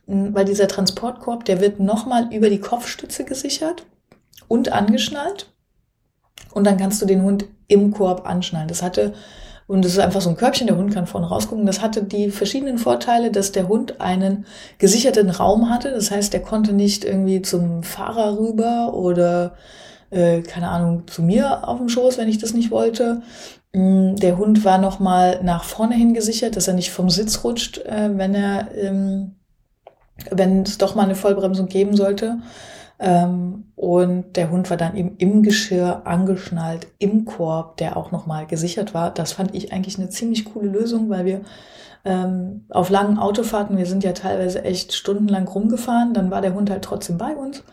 hm, 0.07 0.35
weil 0.35 0.45
dieser 0.45 0.69
Transportkorb, 0.69 1.45
der 1.45 1.61
wird 1.61 1.81
nochmal 1.81 2.33
über 2.35 2.51
die 2.51 2.61
Kopfstütze 2.61 3.25
gesichert 3.25 3.87
und 4.49 4.73
angeschnallt. 4.73 5.51
Und 6.53 6.65
dann 6.65 6.77
kannst 6.77 7.01
du 7.01 7.07
den 7.07 7.23
Hund 7.23 7.47
im 7.69 7.93
Korb 7.93 8.29
anschnallen. 8.29 8.69
Das 8.69 8.83
hatte 8.83 9.15
und 9.67 9.85
es 9.85 9.93
ist 9.93 9.99
einfach 9.99 10.21
so 10.21 10.31
ein 10.31 10.37
Körbchen, 10.37 10.67
der 10.67 10.77
Hund 10.77 10.93
kann 10.93 11.07
vorne 11.07 11.29
rausgucken. 11.29 11.67
Das 11.67 11.81
hatte 11.81 12.03
die 12.03 12.31
verschiedenen 12.31 12.79
Vorteile, 12.79 13.31
dass 13.31 13.53
der 13.53 13.69
Hund 13.69 14.01
einen 14.01 14.47
gesicherten 14.79 15.31
Raum 15.31 15.71
hatte. 15.71 15.91
Das 15.91 16.11
heißt, 16.11 16.35
er 16.35 16.41
konnte 16.41 16.73
nicht 16.73 17.05
irgendwie 17.05 17.43
zum 17.43 17.83
Fahrer 17.83 18.39
rüber 18.39 18.95
oder, 18.95 19.55
äh, 20.11 20.43
keine 20.43 20.69
Ahnung, 20.69 21.07
zu 21.07 21.23
mir 21.23 21.69
auf 21.69 21.79
dem 21.79 21.89
Schoß, 21.89 22.19
wenn 22.19 22.29
ich 22.29 22.39
das 22.39 22.55
nicht 22.55 22.71
wollte. 22.71 23.23
Mm, 23.73 24.17
der 24.17 24.37
Hund 24.39 24.65
war 24.65 24.79
nochmal 24.79 25.41
nach 25.43 25.65
vorne 25.65 25.95
hin 25.95 26.15
gesichert, 26.15 26.57
dass 26.57 26.69
er 26.69 26.75
nicht 26.75 26.91
vom 26.91 27.09
Sitz 27.11 27.45
rutscht, 27.45 27.79
äh, 27.79 28.11
wenn 28.17 28.35
er 28.35 28.75
ähm, 28.77 29.37
wenn 30.31 30.63
es 30.63 30.79
doch 30.79 30.95
mal 30.95 31.05
eine 31.05 31.15
Vollbremsung 31.15 31.69
geben 31.69 31.97
sollte. 31.97 32.39
Ähm, 32.99 33.72
und 33.83 34.37
der 34.37 34.49
Hund 34.53 34.71
war 34.71 34.77
dann 34.77 34.95
eben 34.95 35.17
im 35.19 35.43
Geschirr 35.43 36.03
angeschnallt, 36.05 36.87
im 37.01 37.25
Korb, 37.25 37.79
der 37.79 37.97
auch 37.97 38.13
nochmal 38.13 38.47
gesichert 38.47 38.95
war. 38.95 39.11
Das 39.11 39.33
fand 39.33 39.57
ich 39.57 39.73
eigentlich 39.73 39.99
eine 39.99 40.09
ziemlich 40.09 40.45
coole 40.45 40.69
Lösung, 40.69 41.11
weil 41.11 41.25
wir 41.25 41.41
ähm, 42.05 42.65
auf 42.71 42.91
langen 42.91 43.19
Autofahrten, 43.19 43.77
wir 43.77 43.87
sind 43.87 44.05
ja 44.05 44.13
teilweise 44.13 44.63
echt 44.63 44.95
stundenlang 44.95 45.49
rumgefahren, 45.49 46.15
dann 46.15 46.31
war 46.31 46.41
der 46.41 46.55
Hund 46.55 46.71
halt 46.71 46.85
trotzdem 46.85 47.19
bei 47.19 47.35
uns. 47.35 47.65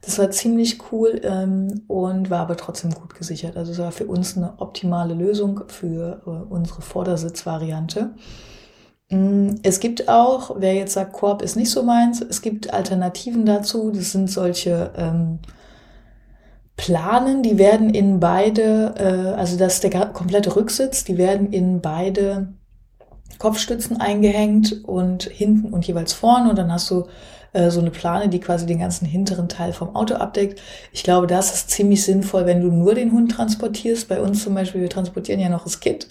Das 0.00 0.18
war 0.18 0.30
ziemlich 0.30 0.78
cool 0.90 1.20
ähm, 1.22 1.82
und 1.86 2.30
war 2.30 2.40
aber 2.40 2.56
trotzdem 2.56 2.94
gut 2.94 3.14
gesichert. 3.14 3.58
Also 3.58 3.72
es 3.72 3.78
war 3.78 3.92
für 3.92 4.06
uns 4.06 4.38
eine 4.38 4.54
optimale 4.56 5.12
Lösung 5.12 5.64
für 5.66 6.22
äh, 6.26 6.30
unsere 6.30 6.80
Vordersitzvariante. 6.80 8.14
Mm, 9.10 9.56
es 9.62 9.80
gibt 9.80 10.08
auch, 10.08 10.56
wer 10.58 10.72
jetzt 10.72 10.94
sagt, 10.94 11.12
Korb 11.12 11.42
ist 11.42 11.56
nicht 11.56 11.70
so 11.70 11.82
meins, 11.82 12.22
es 12.22 12.40
gibt 12.40 12.72
Alternativen 12.72 13.44
dazu. 13.44 13.90
Das 13.90 14.12
sind 14.12 14.30
solche 14.30 14.92
ähm, 14.96 15.40
Planen, 16.78 17.42
die 17.42 17.58
werden 17.58 17.90
in 17.90 18.20
beide, 18.20 18.94
äh, 18.96 19.38
also 19.38 19.58
das 19.58 19.74
ist 19.74 19.84
der 19.84 19.90
komplette 20.06 20.56
Rücksitz, 20.56 21.04
die 21.04 21.18
werden 21.18 21.52
in 21.52 21.80
beide 21.82 22.54
Kopfstützen 23.38 24.00
eingehängt 24.00 24.84
und 24.84 25.24
hinten 25.24 25.72
und 25.72 25.86
jeweils 25.86 26.12
vorne 26.12 26.48
und 26.48 26.56
dann 26.56 26.72
hast 26.72 26.90
du 26.90 27.06
äh, 27.52 27.70
so 27.70 27.80
eine 27.80 27.90
Plane, 27.90 28.28
die 28.28 28.38
quasi 28.38 28.64
den 28.64 28.78
ganzen 28.78 29.06
hinteren 29.06 29.48
Teil 29.48 29.72
vom 29.72 29.96
Auto 29.96 30.14
abdeckt. 30.14 30.62
Ich 30.92 31.02
glaube, 31.02 31.26
das 31.26 31.52
ist 31.52 31.70
ziemlich 31.70 32.04
sinnvoll, 32.04 32.46
wenn 32.46 32.60
du 32.60 32.68
nur 32.68 32.94
den 32.94 33.12
Hund 33.12 33.32
transportierst. 33.32 34.08
Bei 34.08 34.20
uns 34.20 34.44
zum 34.44 34.54
Beispiel, 34.54 34.80
wir 34.80 34.90
transportieren 34.90 35.40
ja 35.40 35.48
noch 35.48 35.64
das 35.64 35.80
Kind. 35.80 36.06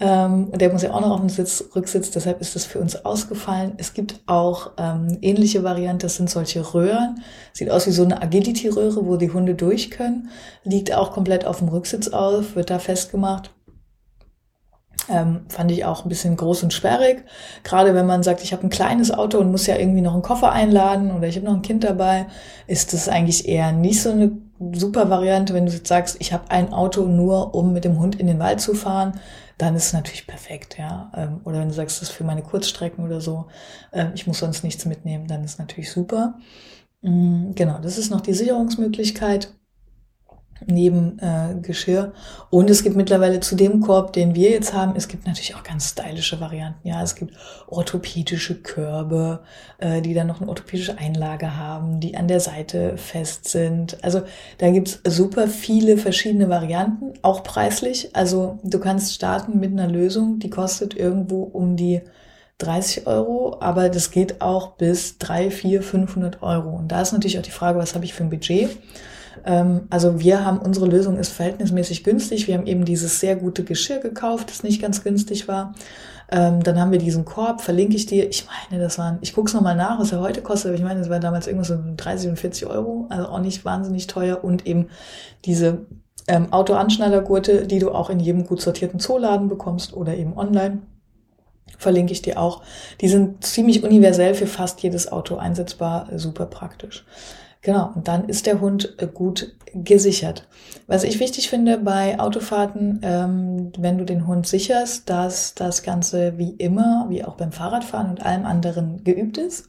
Ähm, 0.00 0.48
und 0.50 0.60
der 0.60 0.72
muss 0.72 0.82
ja 0.82 0.92
auch 0.94 1.00
noch 1.00 1.10
auf 1.10 1.20
dem 1.20 1.28
Sitz, 1.28 1.62
Rücksitz, 1.76 2.10
deshalb 2.10 2.40
ist 2.40 2.56
das 2.56 2.64
für 2.64 2.78
uns 2.80 3.04
ausgefallen. 3.04 3.74
Es 3.76 3.92
gibt 3.92 4.20
auch 4.26 4.72
ähm, 4.78 5.18
ähnliche 5.20 5.62
Varianten, 5.62 6.00
das 6.00 6.16
sind 6.16 6.30
solche 6.30 6.74
Röhren. 6.74 7.22
Sieht 7.52 7.70
aus 7.70 7.86
wie 7.86 7.90
so 7.90 8.02
eine 8.02 8.22
Agility-Röhre, 8.22 9.06
wo 9.06 9.16
die 9.16 9.30
Hunde 9.30 9.54
durch 9.54 9.90
können. 9.90 10.30
Liegt 10.64 10.94
auch 10.94 11.12
komplett 11.12 11.44
auf 11.44 11.58
dem 11.58 11.68
Rücksitz 11.68 12.08
auf, 12.08 12.56
wird 12.56 12.70
da 12.70 12.78
festgemacht. 12.78 13.50
Ähm, 15.10 15.40
fand 15.48 15.70
ich 15.70 15.84
auch 15.84 16.04
ein 16.04 16.08
bisschen 16.08 16.36
groß 16.36 16.62
und 16.62 16.72
sperrig. 16.72 17.24
Gerade 17.62 17.94
wenn 17.94 18.06
man 18.06 18.22
sagt, 18.22 18.42
ich 18.42 18.52
habe 18.52 18.62
ein 18.62 18.70
kleines 18.70 19.10
Auto 19.10 19.38
und 19.38 19.50
muss 19.50 19.66
ja 19.66 19.76
irgendwie 19.76 20.02
noch 20.02 20.14
einen 20.14 20.22
Koffer 20.22 20.52
einladen 20.52 21.10
oder 21.10 21.26
ich 21.26 21.36
habe 21.36 21.46
noch 21.46 21.54
ein 21.54 21.62
Kind 21.62 21.84
dabei, 21.84 22.26
ist 22.66 22.92
das 22.92 23.08
eigentlich 23.08 23.48
eher 23.48 23.72
nicht 23.72 24.00
so 24.00 24.10
eine 24.10 24.32
super 24.72 25.10
Variante. 25.10 25.52
Wenn 25.52 25.66
du 25.66 25.72
jetzt 25.72 25.88
sagst, 25.88 26.16
ich 26.20 26.32
habe 26.32 26.50
ein 26.50 26.72
Auto 26.72 27.02
nur, 27.06 27.54
um 27.54 27.72
mit 27.72 27.84
dem 27.84 27.98
Hund 27.98 28.14
in 28.20 28.28
den 28.28 28.38
Wald 28.38 28.60
zu 28.60 28.74
fahren, 28.74 29.20
dann 29.60 29.76
ist 29.76 29.86
es 29.86 29.92
natürlich 29.92 30.26
perfekt, 30.26 30.78
ja. 30.78 31.12
Ähm, 31.14 31.40
oder 31.44 31.60
wenn 31.60 31.68
du 31.68 31.74
sagst, 31.74 32.00
das 32.00 32.10
ist 32.10 32.14
für 32.16 32.24
meine 32.24 32.42
Kurzstrecken 32.42 33.04
oder 33.04 33.20
so, 33.20 33.46
ähm, 33.92 34.12
ich 34.14 34.26
muss 34.26 34.38
sonst 34.38 34.64
nichts 34.64 34.86
mitnehmen, 34.86 35.26
dann 35.28 35.44
ist 35.44 35.58
natürlich 35.58 35.90
super. 35.92 36.38
Mm, 37.02 37.52
genau, 37.54 37.78
das 37.80 37.98
ist 37.98 38.10
noch 38.10 38.20
die 38.22 38.34
Sicherungsmöglichkeit 38.34 39.54
neben 40.70 41.18
äh, 41.18 41.54
Geschirr. 41.60 42.12
Und 42.50 42.70
es 42.70 42.82
gibt 42.82 42.96
mittlerweile 42.96 43.40
zu 43.40 43.56
dem 43.56 43.80
Korb, 43.80 44.12
den 44.12 44.34
wir 44.34 44.50
jetzt 44.50 44.72
haben, 44.74 44.94
es 44.96 45.08
gibt 45.08 45.26
natürlich 45.26 45.54
auch 45.54 45.62
ganz 45.62 45.90
stylische 45.90 46.40
Varianten. 46.40 46.86
Ja, 46.86 47.02
es 47.02 47.14
gibt 47.14 47.34
orthopädische 47.68 48.56
Körbe, 48.56 49.40
äh, 49.78 50.00
die 50.00 50.14
dann 50.14 50.26
noch 50.26 50.40
eine 50.40 50.48
orthopädische 50.48 50.98
Einlage 50.98 51.56
haben, 51.56 52.00
die 52.00 52.16
an 52.16 52.28
der 52.28 52.40
Seite 52.40 52.96
fest 52.96 53.48
sind. 53.48 54.02
Also 54.02 54.22
da 54.58 54.70
gibt's 54.70 55.00
super 55.04 55.48
viele 55.48 55.96
verschiedene 55.96 56.48
Varianten, 56.48 57.14
auch 57.22 57.42
preislich. 57.42 58.14
Also 58.14 58.58
du 58.62 58.78
kannst 58.78 59.14
starten 59.14 59.60
mit 59.60 59.72
einer 59.72 59.88
Lösung, 59.88 60.38
die 60.38 60.50
kostet 60.50 60.94
irgendwo 60.94 61.42
um 61.42 61.76
die 61.76 62.02
30 62.60 63.06
Euro, 63.06 63.56
aber 63.60 63.88
das 63.88 64.10
geht 64.10 64.40
auch 64.40 64.72
bis 64.76 65.18
3, 65.18 65.50
4, 65.50 65.82
500 65.82 66.42
Euro. 66.42 66.70
Und 66.70 66.88
da 66.88 67.02
ist 67.02 67.12
natürlich 67.12 67.38
auch 67.38 67.42
die 67.42 67.50
Frage, 67.50 67.78
was 67.78 67.94
habe 67.94 68.04
ich 68.04 68.14
für 68.14 68.22
ein 68.22 68.30
Budget? 68.30 68.70
Ähm, 69.44 69.82
also 69.90 70.20
wir 70.20 70.44
haben, 70.44 70.58
unsere 70.58 70.86
Lösung 70.86 71.16
ist 71.18 71.32
verhältnismäßig 71.32 72.04
günstig. 72.04 72.46
Wir 72.46 72.56
haben 72.56 72.66
eben 72.66 72.84
dieses 72.84 73.20
sehr 73.20 73.36
gute 73.36 73.64
Geschirr 73.64 73.98
gekauft, 73.98 74.50
das 74.50 74.62
nicht 74.62 74.80
ganz 74.80 75.02
günstig 75.02 75.48
war. 75.48 75.74
Ähm, 76.32 76.62
dann 76.62 76.78
haben 76.78 76.92
wir 76.92 76.98
diesen 76.98 77.24
Korb, 77.24 77.60
verlinke 77.60 77.96
ich 77.96 78.06
dir. 78.06 78.28
Ich 78.28 78.46
meine, 78.46 78.82
das 78.82 78.98
waren, 78.98 79.18
ich 79.20 79.34
gucke 79.34 79.48
es 79.48 79.54
nochmal 79.54 79.74
nach, 79.74 79.98
was 79.98 80.12
er 80.12 80.20
heute 80.20 80.42
kostet, 80.42 80.70
aber 80.70 80.78
ich 80.78 80.84
meine, 80.84 81.00
das 81.00 81.10
war 81.10 81.18
damals 81.18 81.46
irgendwas 81.46 81.68
so 81.68 81.78
30 81.96 82.30
und 82.30 82.38
40 82.38 82.66
Euro, 82.66 83.06
also 83.08 83.28
auch 83.28 83.40
nicht 83.40 83.64
wahnsinnig 83.64 84.06
teuer. 84.06 84.44
Und 84.44 84.66
eben 84.66 84.88
diese 85.44 85.86
ähm, 86.28 86.52
Autoanschnallergurte, 86.52 87.66
die 87.66 87.80
du 87.80 87.90
auch 87.90 88.10
in 88.10 88.20
jedem 88.20 88.46
gut 88.46 88.60
sortierten 88.60 89.00
Zooladen 89.00 89.48
bekommst 89.48 89.94
oder 89.94 90.16
eben 90.16 90.36
online 90.36 90.82
verlinke 91.78 92.12
ich 92.12 92.22
dir 92.22 92.38
auch. 92.38 92.62
Die 93.00 93.08
sind 93.08 93.44
ziemlich 93.44 93.82
universell 93.82 94.34
für 94.34 94.46
fast 94.46 94.82
jedes 94.82 95.10
Auto 95.10 95.36
einsetzbar, 95.36 96.08
super 96.16 96.46
praktisch. 96.46 97.04
Genau, 97.62 97.92
und 97.94 98.08
dann 98.08 98.28
ist 98.28 98.46
der 98.46 98.60
Hund 98.60 98.94
äh, 98.98 99.06
gut 99.06 99.54
gesichert. 99.74 100.48
Was 100.86 101.04
ich 101.04 101.20
wichtig 101.20 101.50
finde 101.50 101.78
bei 101.78 102.18
Autofahrten, 102.18 103.00
ähm, 103.02 103.72
wenn 103.78 103.98
du 103.98 104.04
den 104.04 104.26
Hund 104.26 104.46
sicherst, 104.46 105.08
dass 105.10 105.54
das 105.54 105.82
Ganze 105.82 106.38
wie 106.38 106.50
immer, 106.50 107.06
wie 107.08 107.24
auch 107.24 107.34
beim 107.34 107.52
Fahrradfahren 107.52 108.10
und 108.10 108.24
allem 108.24 108.46
anderen 108.46 109.04
geübt 109.04 109.38
ist. 109.38 109.68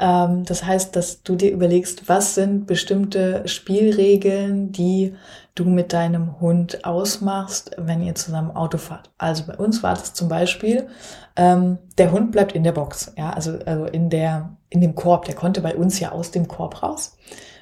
Ähm, 0.00 0.44
das 0.44 0.64
heißt, 0.64 0.96
dass 0.96 1.22
du 1.22 1.36
dir 1.36 1.52
überlegst, 1.52 2.08
was 2.08 2.34
sind 2.34 2.66
bestimmte 2.66 3.46
Spielregeln, 3.46 4.72
die 4.72 5.14
du 5.54 5.64
mit 5.64 5.92
deinem 5.92 6.40
Hund 6.40 6.84
ausmachst, 6.86 7.72
wenn 7.76 8.02
ihr 8.02 8.14
zusammen 8.14 8.50
Auto 8.50 8.78
fahrt. 8.78 9.10
Also 9.18 9.44
bei 9.46 9.56
uns 9.56 9.82
war 9.82 9.94
das 9.94 10.14
zum 10.14 10.28
Beispiel, 10.28 10.88
ähm, 11.36 11.78
der 11.98 12.12
Hund 12.12 12.32
bleibt 12.32 12.52
in 12.52 12.64
der 12.64 12.72
Box, 12.72 13.12
ja, 13.18 13.30
also, 13.30 13.58
also 13.66 13.84
in 13.84 14.08
der, 14.08 14.56
in 14.70 14.80
dem 14.80 14.94
Korb. 14.94 15.26
Der 15.26 15.34
konnte 15.34 15.60
bei 15.60 15.76
uns 15.76 16.00
ja 16.00 16.12
aus 16.12 16.30
dem 16.30 16.48
Korb 16.48 16.82
raus. 16.82 17.18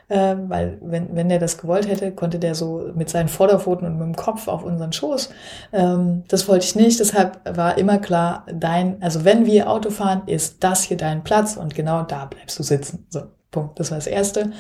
Äh, 0.09 0.37
weil 0.49 0.79
wenn, 0.81 1.15
wenn 1.15 1.29
der 1.29 1.39
das 1.39 1.59
gewollt 1.59 1.87
hätte, 1.87 2.13
konnte 2.13 2.39
der 2.39 2.55
so 2.55 2.91
mit 2.95 3.11
seinen 3.11 3.29
Vorderpfoten 3.29 3.87
und 3.87 3.99
mit 3.99 4.07
dem 4.07 4.17
Kopf 4.17 4.49
auf 4.49 4.65
unseren 4.65 4.93
Schoß. 4.93 5.31
Ähm, 5.73 6.25
das 6.29 6.49
wollte 6.49 6.65
ich 6.65 6.75
nicht, 6.75 6.99
deshalb 6.99 7.41
war 7.57 7.77
immer 7.77 7.99
klar, 7.99 8.47
dein, 8.53 9.03
also 9.03 9.25
wenn 9.25 9.45
wir 9.45 9.71
Auto 9.71 9.91
fahren, 9.91 10.23
ist 10.27 10.65
das 10.65 10.83
hier 10.83 10.97
dein 10.97 11.25
Platz 11.25 11.57
und 11.57 11.75
genau 11.75 12.03
da 12.03 12.25
bleibst 12.25 12.59
du 12.59 12.63
sitzen. 12.63 13.07
So, 13.11 13.23
Punkt. 13.51 13.81
Das 13.81 13.91
war 13.91 13.99
das 13.99 14.07
Erste. 14.07 14.53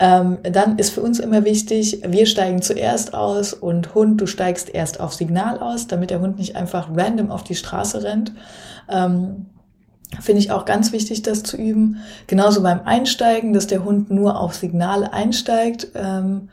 Ähm, 0.00 0.38
dann 0.42 0.78
ist 0.78 0.90
für 0.90 1.00
uns 1.00 1.18
immer 1.18 1.44
wichtig, 1.44 2.02
wir 2.06 2.26
steigen 2.26 2.62
zuerst 2.62 3.14
aus 3.14 3.52
und 3.52 3.94
Hund, 3.96 4.20
du 4.20 4.26
steigst 4.26 4.72
erst 4.72 5.00
auf 5.00 5.12
Signal 5.12 5.58
aus, 5.58 5.88
damit 5.88 6.10
der 6.10 6.20
Hund 6.20 6.38
nicht 6.38 6.54
einfach 6.54 6.88
random 6.94 7.32
auf 7.32 7.42
die 7.42 7.56
Straße 7.56 8.04
rennt. 8.04 8.32
Ähm, 8.88 9.46
Finde 10.20 10.40
ich 10.40 10.50
auch 10.50 10.64
ganz 10.64 10.92
wichtig, 10.92 11.22
das 11.22 11.42
zu 11.42 11.56
üben. 11.56 11.98
Genauso 12.26 12.62
beim 12.62 12.80
Einsteigen, 12.84 13.52
dass 13.52 13.66
der 13.66 13.84
Hund 13.84 14.10
nur 14.10 14.40
auf 14.40 14.54
Signal 14.54 15.04
einsteigt. 15.04 15.88
Ähm, 15.94 16.48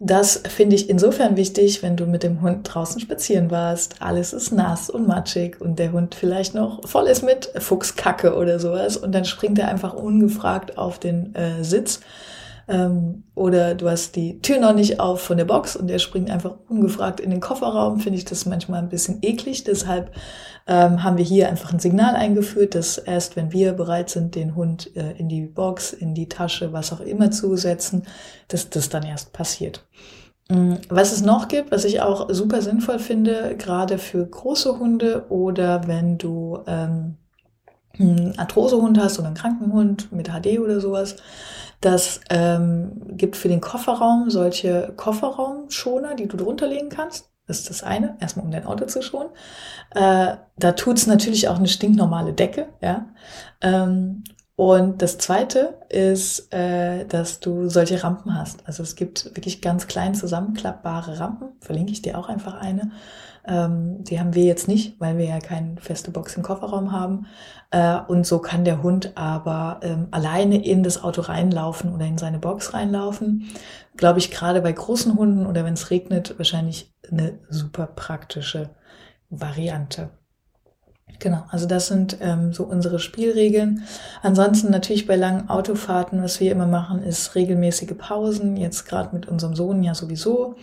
das 0.00 0.42
finde 0.48 0.76
ich 0.76 0.88
insofern 0.88 1.36
wichtig, 1.36 1.82
wenn 1.82 1.96
du 1.96 2.06
mit 2.06 2.22
dem 2.22 2.40
Hund 2.40 2.60
draußen 2.62 3.00
spazieren 3.00 3.50
warst. 3.50 3.96
Alles 4.00 4.32
ist 4.32 4.52
nass 4.52 4.90
und 4.90 5.08
matschig 5.08 5.60
und 5.60 5.80
der 5.80 5.90
Hund 5.90 6.14
vielleicht 6.14 6.54
noch 6.54 6.86
voll 6.86 7.08
ist 7.08 7.24
mit 7.24 7.50
Fuchskacke 7.58 8.36
oder 8.36 8.60
sowas 8.60 8.96
und 8.96 9.12
dann 9.12 9.24
springt 9.24 9.58
er 9.58 9.68
einfach 9.68 9.94
ungefragt 9.94 10.78
auf 10.78 11.00
den 11.00 11.34
äh, 11.34 11.64
Sitz 11.64 12.00
ähm, 12.68 13.24
oder 13.34 13.74
du 13.74 13.88
hast 13.88 14.14
die 14.16 14.40
Tür 14.40 14.60
noch 14.60 14.74
nicht 14.74 15.00
auf 15.00 15.22
von 15.22 15.38
der 15.38 15.46
Box 15.46 15.74
und 15.74 15.86
der 15.86 15.98
springt 15.98 16.30
einfach 16.30 16.56
ungefragt 16.68 17.20
in 17.20 17.30
den 17.30 17.40
Kofferraum, 17.40 18.00
finde 18.00 18.18
ich 18.18 18.24
das 18.24 18.46
manchmal 18.46 18.80
ein 18.80 18.90
bisschen 18.90 19.18
eklig. 19.22 19.64
Deshalb 19.64 20.12
ähm, 20.66 21.02
haben 21.02 21.16
wir 21.16 21.24
hier 21.24 21.48
einfach 21.48 21.72
ein 21.72 21.78
Signal 21.78 22.14
eingeführt, 22.14 22.74
dass 22.74 22.98
erst 22.98 23.36
wenn 23.36 23.52
wir 23.52 23.72
bereit 23.72 24.10
sind, 24.10 24.34
den 24.34 24.54
Hund 24.54 24.94
äh, 24.96 25.12
in 25.12 25.28
die 25.28 25.46
Box, 25.46 25.94
in 25.94 26.14
die 26.14 26.28
Tasche, 26.28 26.72
was 26.74 26.92
auch 26.92 27.00
immer 27.00 27.30
zu 27.30 27.56
setzen, 27.56 28.02
dass 28.48 28.68
das 28.68 28.90
dann 28.90 29.02
erst 29.02 29.32
passiert. 29.32 29.86
Mm, 30.50 30.74
was 30.90 31.12
es 31.12 31.22
noch 31.22 31.48
gibt, 31.48 31.70
was 31.70 31.84
ich 31.84 32.02
auch 32.02 32.28
super 32.30 32.60
sinnvoll 32.60 32.98
finde, 32.98 33.56
gerade 33.56 33.96
für 33.96 34.26
große 34.26 34.78
Hunde 34.78 35.26
oder 35.30 35.86
wenn 35.86 36.18
du 36.18 36.58
ähm, 36.66 37.16
einen 37.98 38.38
Arthrosehund 38.38 38.98
hast 38.98 39.18
oder 39.18 39.28
einen 39.28 39.36
Krankenhund 39.36 40.12
mit 40.12 40.28
HD 40.28 40.58
oder 40.58 40.80
sowas, 40.80 41.16
das 41.80 42.20
ähm, 42.30 43.16
gibt 43.16 43.36
für 43.36 43.48
den 43.48 43.60
Kofferraum 43.60 44.30
solche 44.30 44.92
Kofferraumschoner, 44.96 46.14
die 46.14 46.26
du 46.26 46.36
drunter 46.36 46.66
legen 46.66 46.88
kannst. 46.88 47.30
Das 47.46 47.60
ist 47.60 47.70
das 47.70 47.82
eine, 47.82 48.16
erstmal 48.20 48.44
um 48.44 48.52
dein 48.52 48.66
Auto 48.66 48.84
zu 48.84 49.00
schonen. 49.00 49.30
Äh, 49.94 50.36
da 50.58 50.72
tut's 50.72 51.06
natürlich 51.06 51.48
auch 51.48 51.56
eine 51.56 51.68
stinknormale 51.68 52.34
Decke, 52.34 52.68
ja. 52.82 53.06
Ähm, 53.62 54.24
und 54.58 55.02
das 55.02 55.18
zweite 55.18 55.78
ist, 55.88 56.52
äh, 56.52 57.04
dass 57.04 57.38
du 57.38 57.68
solche 57.68 58.02
Rampen 58.02 58.34
hast. 58.34 58.66
Also 58.66 58.82
es 58.82 58.96
gibt 58.96 59.26
wirklich 59.36 59.62
ganz 59.62 59.86
klein 59.86 60.16
zusammenklappbare 60.16 61.20
Rampen. 61.20 61.50
Verlinke 61.60 61.92
ich 61.92 62.02
dir 62.02 62.18
auch 62.18 62.28
einfach 62.28 62.54
eine. 62.54 62.90
Ähm, 63.46 64.02
die 64.02 64.18
haben 64.18 64.34
wir 64.34 64.42
jetzt 64.42 64.66
nicht, 64.66 65.00
weil 65.00 65.16
wir 65.16 65.26
ja 65.26 65.38
keine 65.38 65.76
feste 65.80 66.10
Box 66.10 66.36
im 66.36 66.42
Kofferraum 66.42 66.90
haben. 66.90 67.26
Äh, 67.70 68.00
und 68.08 68.26
so 68.26 68.40
kann 68.40 68.64
der 68.64 68.82
Hund 68.82 69.12
aber 69.14 69.78
ähm, 69.84 70.08
alleine 70.10 70.64
in 70.64 70.82
das 70.82 71.04
Auto 71.04 71.20
reinlaufen 71.20 71.94
oder 71.94 72.06
in 72.06 72.18
seine 72.18 72.40
Box 72.40 72.74
reinlaufen. 72.74 73.48
Glaube 73.96 74.18
ich, 74.18 74.32
gerade 74.32 74.60
bei 74.60 74.72
großen 74.72 75.16
Hunden 75.16 75.46
oder 75.46 75.64
wenn 75.64 75.74
es 75.74 75.90
regnet, 75.90 76.36
wahrscheinlich 76.36 76.92
eine 77.08 77.38
super 77.48 77.86
praktische 77.86 78.70
Variante. 79.30 80.10
Genau, 81.18 81.44
also 81.50 81.66
das 81.66 81.88
sind 81.88 82.18
ähm, 82.20 82.52
so 82.52 82.64
unsere 82.64 83.00
Spielregeln. 83.00 83.82
Ansonsten 84.22 84.70
natürlich 84.70 85.06
bei 85.06 85.16
langen 85.16 85.48
Autofahrten, 85.48 86.22
was 86.22 86.38
wir 86.38 86.52
immer 86.52 86.66
machen, 86.66 87.02
ist 87.02 87.34
regelmäßige 87.34 87.96
Pausen. 87.98 88.56
Jetzt 88.56 88.86
gerade 88.86 89.14
mit 89.14 89.26
unserem 89.26 89.56
Sohn 89.56 89.82
ja 89.82 89.94
sowieso. 89.94 90.54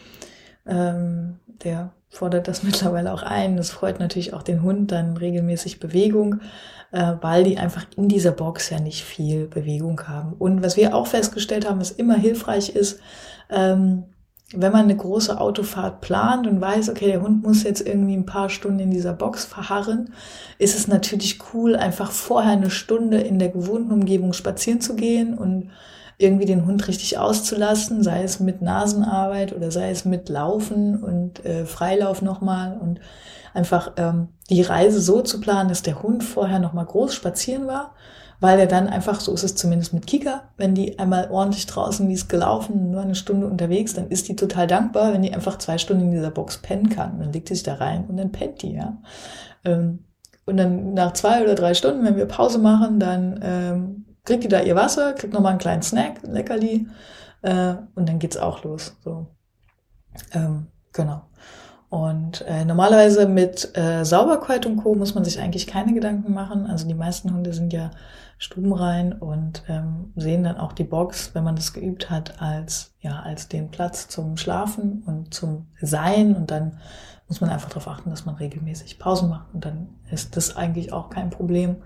Ähm, 0.66 1.40
der 1.64 1.92
fordert 2.10 2.48
das 2.48 2.64
mittlerweile 2.64 3.14
auch 3.14 3.24
ein. 3.24 3.58
Das 3.58 3.70
freut 3.70 4.00
natürlich 4.00 4.34
auch 4.34 4.44
den 4.44 4.62
Hund, 4.62 4.92
dann 4.92 5.18
regelmäßig 5.18 5.80
Bewegung, 5.80 6.40
äh, 6.92 7.14
weil 7.20 7.44
die 7.44 7.58
einfach 7.58 7.86
in 7.98 8.08
dieser 8.08 8.32
Box 8.32 8.70
ja 8.70 8.80
nicht 8.80 9.04
viel 9.04 9.48
Bewegung 9.48 10.08
haben. 10.08 10.34
Und 10.34 10.64
was 10.64 10.78
wir 10.78 10.96
auch 10.96 11.08
festgestellt 11.08 11.68
haben, 11.68 11.82
was 11.82 11.92
immer 11.92 12.16
hilfreich 12.16 12.70
ist, 12.70 13.02
ähm, 13.50 14.06
wenn 14.54 14.72
man 14.72 14.84
eine 14.84 14.96
große 14.96 15.40
Autofahrt 15.40 16.02
plant 16.02 16.46
und 16.46 16.62
weiß, 16.62 16.90
okay, 16.90 17.08
der 17.08 17.22
Hund 17.22 17.44
muss 17.44 17.64
jetzt 17.64 17.82
irgendwie 17.82 18.16
ein 18.16 18.28
paar 18.28 18.50
Stunden 18.50 18.80
in 18.80 18.92
dieser 18.92 19.14
Box 19.14 19.44
verharren, 19.44 20.14
ist 20.60 20.78
es 20.78 20.88
natürlich 20.88 21.40
cool, 21.54 21.76
einfach 21.76 22.12
vorher 22.12 22.52
eine 22.52 22.70
Stunde 22.70 23.20
in 23.20 23.40
der 23.40 23.50
gewohnten 23.50 23.92
Umgebung 23.92 24.34
spazieren 24.34 24.82
zu 24.82 24.96
gehen 24.96 25.36
und 25.36 25.72
irgendwie 26.18 26.46
den 26.46 26.66
Hund 26.66 26.88
richtig 26.88 27.18
auszulassen, 27.18 28.04
sei 28.04 28.24
es 28.24 28.40
mit 28.40 28.62
Nasenarbeit 28.62 29.54
oder 29.54 29.72
sei 29.72 29.90
es 29.90 30.06
mit 30.06 30.30
Laufen 30.30 31.04
und 31.04 31.44
äh, 31.44 31.66
Freilauf 31.66 32.22
nochmal 32.22 32.78
und 32.80 33.02
einfach 33.54 33.94
ähm, 33.98 34.30
die 34.50 34.62
Reise 34.62 35.02
so 35.02 35.22
zu 35.22 35.42
planen, 35.42 35.70
dass 35.70 35.82
der 35.82 36.04
Hund 36.04 36.24
vorher 36.24 36.60
nochmal 36.60 36.86
groß 36.86 37.14
spazieren 37.14 37.68
war 37.68 37.96
weil 38.46 38.60
er 38.60 38.68
dann 38.68 38.88
einfach, 38.88 39.22
so 39.22 39.34
ist 39.34 39.44
es 39.44 39.56
zumindest 39.56 39.92
mit 39.92 40.06
Kika, 40.06 40.44
wenn 40.56 40.76
die 40.76 41.00
einmal 41.00 41.32
ordentlich 41.32 41.66
draußen, 41.66 42.08
die 42.08 42.14
ist 42.14 42.30
gelaufen, 42.30 42.92
nur 42.92 43.02
eine 43.02 43.16
Stunde 43.16 43.48
unterwegs, 43.48 43.96
dann 43.96 44.10
ist 44.10 44.28
die 44.28 44.36
total 44.36 44.68
dankbar, 44.68 45.14
wenn 45.14 45.24
die 45.24 45.34
einfach 45.34 45.58
zwei 45.58 45.80
Stunden 45.80 46.04
in 46.04 46.12
dieser 46.12 46.30
Box 46.30 46.60
pennen 46.60 46.90
kann. 46.90 47.18
Dann 47.20 47.34
legt 47.34 47.50
die 47.50 47.56
sich 47.56 47.64
da 47.64 47.74
rein 47.74 48.06
und 48.06 48.18
dann 48.18 48.32
pennt 48.32 48.62
die, 48.62 48.74
ja. 48.74 49.02
Ähm, 49.64 50.06
und 50.46 50.58
dann 50.58 50.94
nach 50.94 51.14
zwei 51.14 51.44
oder 51.44 51.56
drei 51.56 51.74
Stunden, 51.74 52.06
wenn 52.06 52.18
wir 52.18 52.28
Pause 52.28 52.60
machen, 52.60 53.00
dann 53.00 53.40
ähm, 53.42 54.06
kriegt 54.26 54.44
die 54.44 54.48
da 54.48 54.62
ihr 54.62 54.76
Wasser, 54.76 55.14
kriegt 55.14 55.34
nochmal 55.34 55.54
einen 55.54 55.60
kleinen 55.60 55.82
Snack, 55.82 56.24
ein 56.24 56.32
Leckerli, 56.32 56.86
äh, 57.42 57.74
und 57.96 58.08
dann 58.08 58.20
geht's 58.20 58.38
auch 58.38 58.64
los. 58.64 58.96
So. 59.04 59.26
Ähm, 60.34 60.68
genau. 60.94 61.24
Und 61.90 62.42
äh, 62.48 62.66
normalerweise 62.66 63.28
mit 63.28 63.78
äh, 63.78 64.04
Sauberkeit 64.04 64.66
und 64.66 64.78
Co. 64.78 64.96
muss 64.96 65.16
man 65.16 65.24
sich 65.24 65.40
eigentlich 65.40 65.68
keine 65.68 65.94
Gedanken 65.94 66.34
machen. 66.34 66.66
Also 66.66 66.88
die 66.88 66.94
meisten 66.94 67.34
Hunde 67.34 67.54
sind 67.54 67.74
ja 67.74 67.92
stubenrein 68.38 69.14
und 69.14 69.64
ähm, 69.70 70.12
sehen 70.16 70.44
dann 70.44 70.58
auch 70.58 70.74
die 70.74 70.84
Box, 70.84 71.32
wenn 71.34 71.44
man 71.44 71.56
das 71.56 71.74
geübt 71.74 72.10
hat, 72.10 72.42
als 72.42 72.94
ja 73.00 73.22
als 73.22 73.48
den 73.48 73.70
Platz 73.70 74.08
zum 74.08 74.36
Schlafen 74.36 75.04
und 75.06 75.34
zum 75.34 75.68
Sein. 75.80 76.36
Und 76.36 76.52
dann 76.52 76.80
muss 77.28 77.40
man 77.40 77.50
einfach 77.50 77.70
darauf 77.70 77.88
achten, 77.88 78.10
dass 78.10 78.26
man 78.26 78.36
regelmäßig 78.36 79.00
Pausen 79.00 79.30
macht. 79.30 79.54
Und 79.54 79.66
dann 79.66 79.90
ist 80.12 80.36
das 80.36 80.56
eigentlich 80.56 80.92
auch 80.92 81.10
kein 81.10 81.30
Problem. 81.30 81.78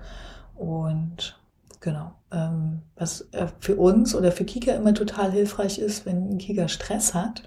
Und 0.56 1.40
genau, 1.80 2.12
ähm, 2.32 2.82
was 2.96 3.22
äh, 3.32 3.48
für 3.60 3.76
uns 3.76 4.16
oder 4.16 4.32
für 4.32 4.46
Kika 4.46 4.72
immer 4.72 4.94
total 4.94 5.32
hilfreich 5.32 5.80
ist, 5.80 6.06
wenn 6.06 6.38
Kika 6.38 6.68
Stress 6.68 7.14
hat, 7.14 7.44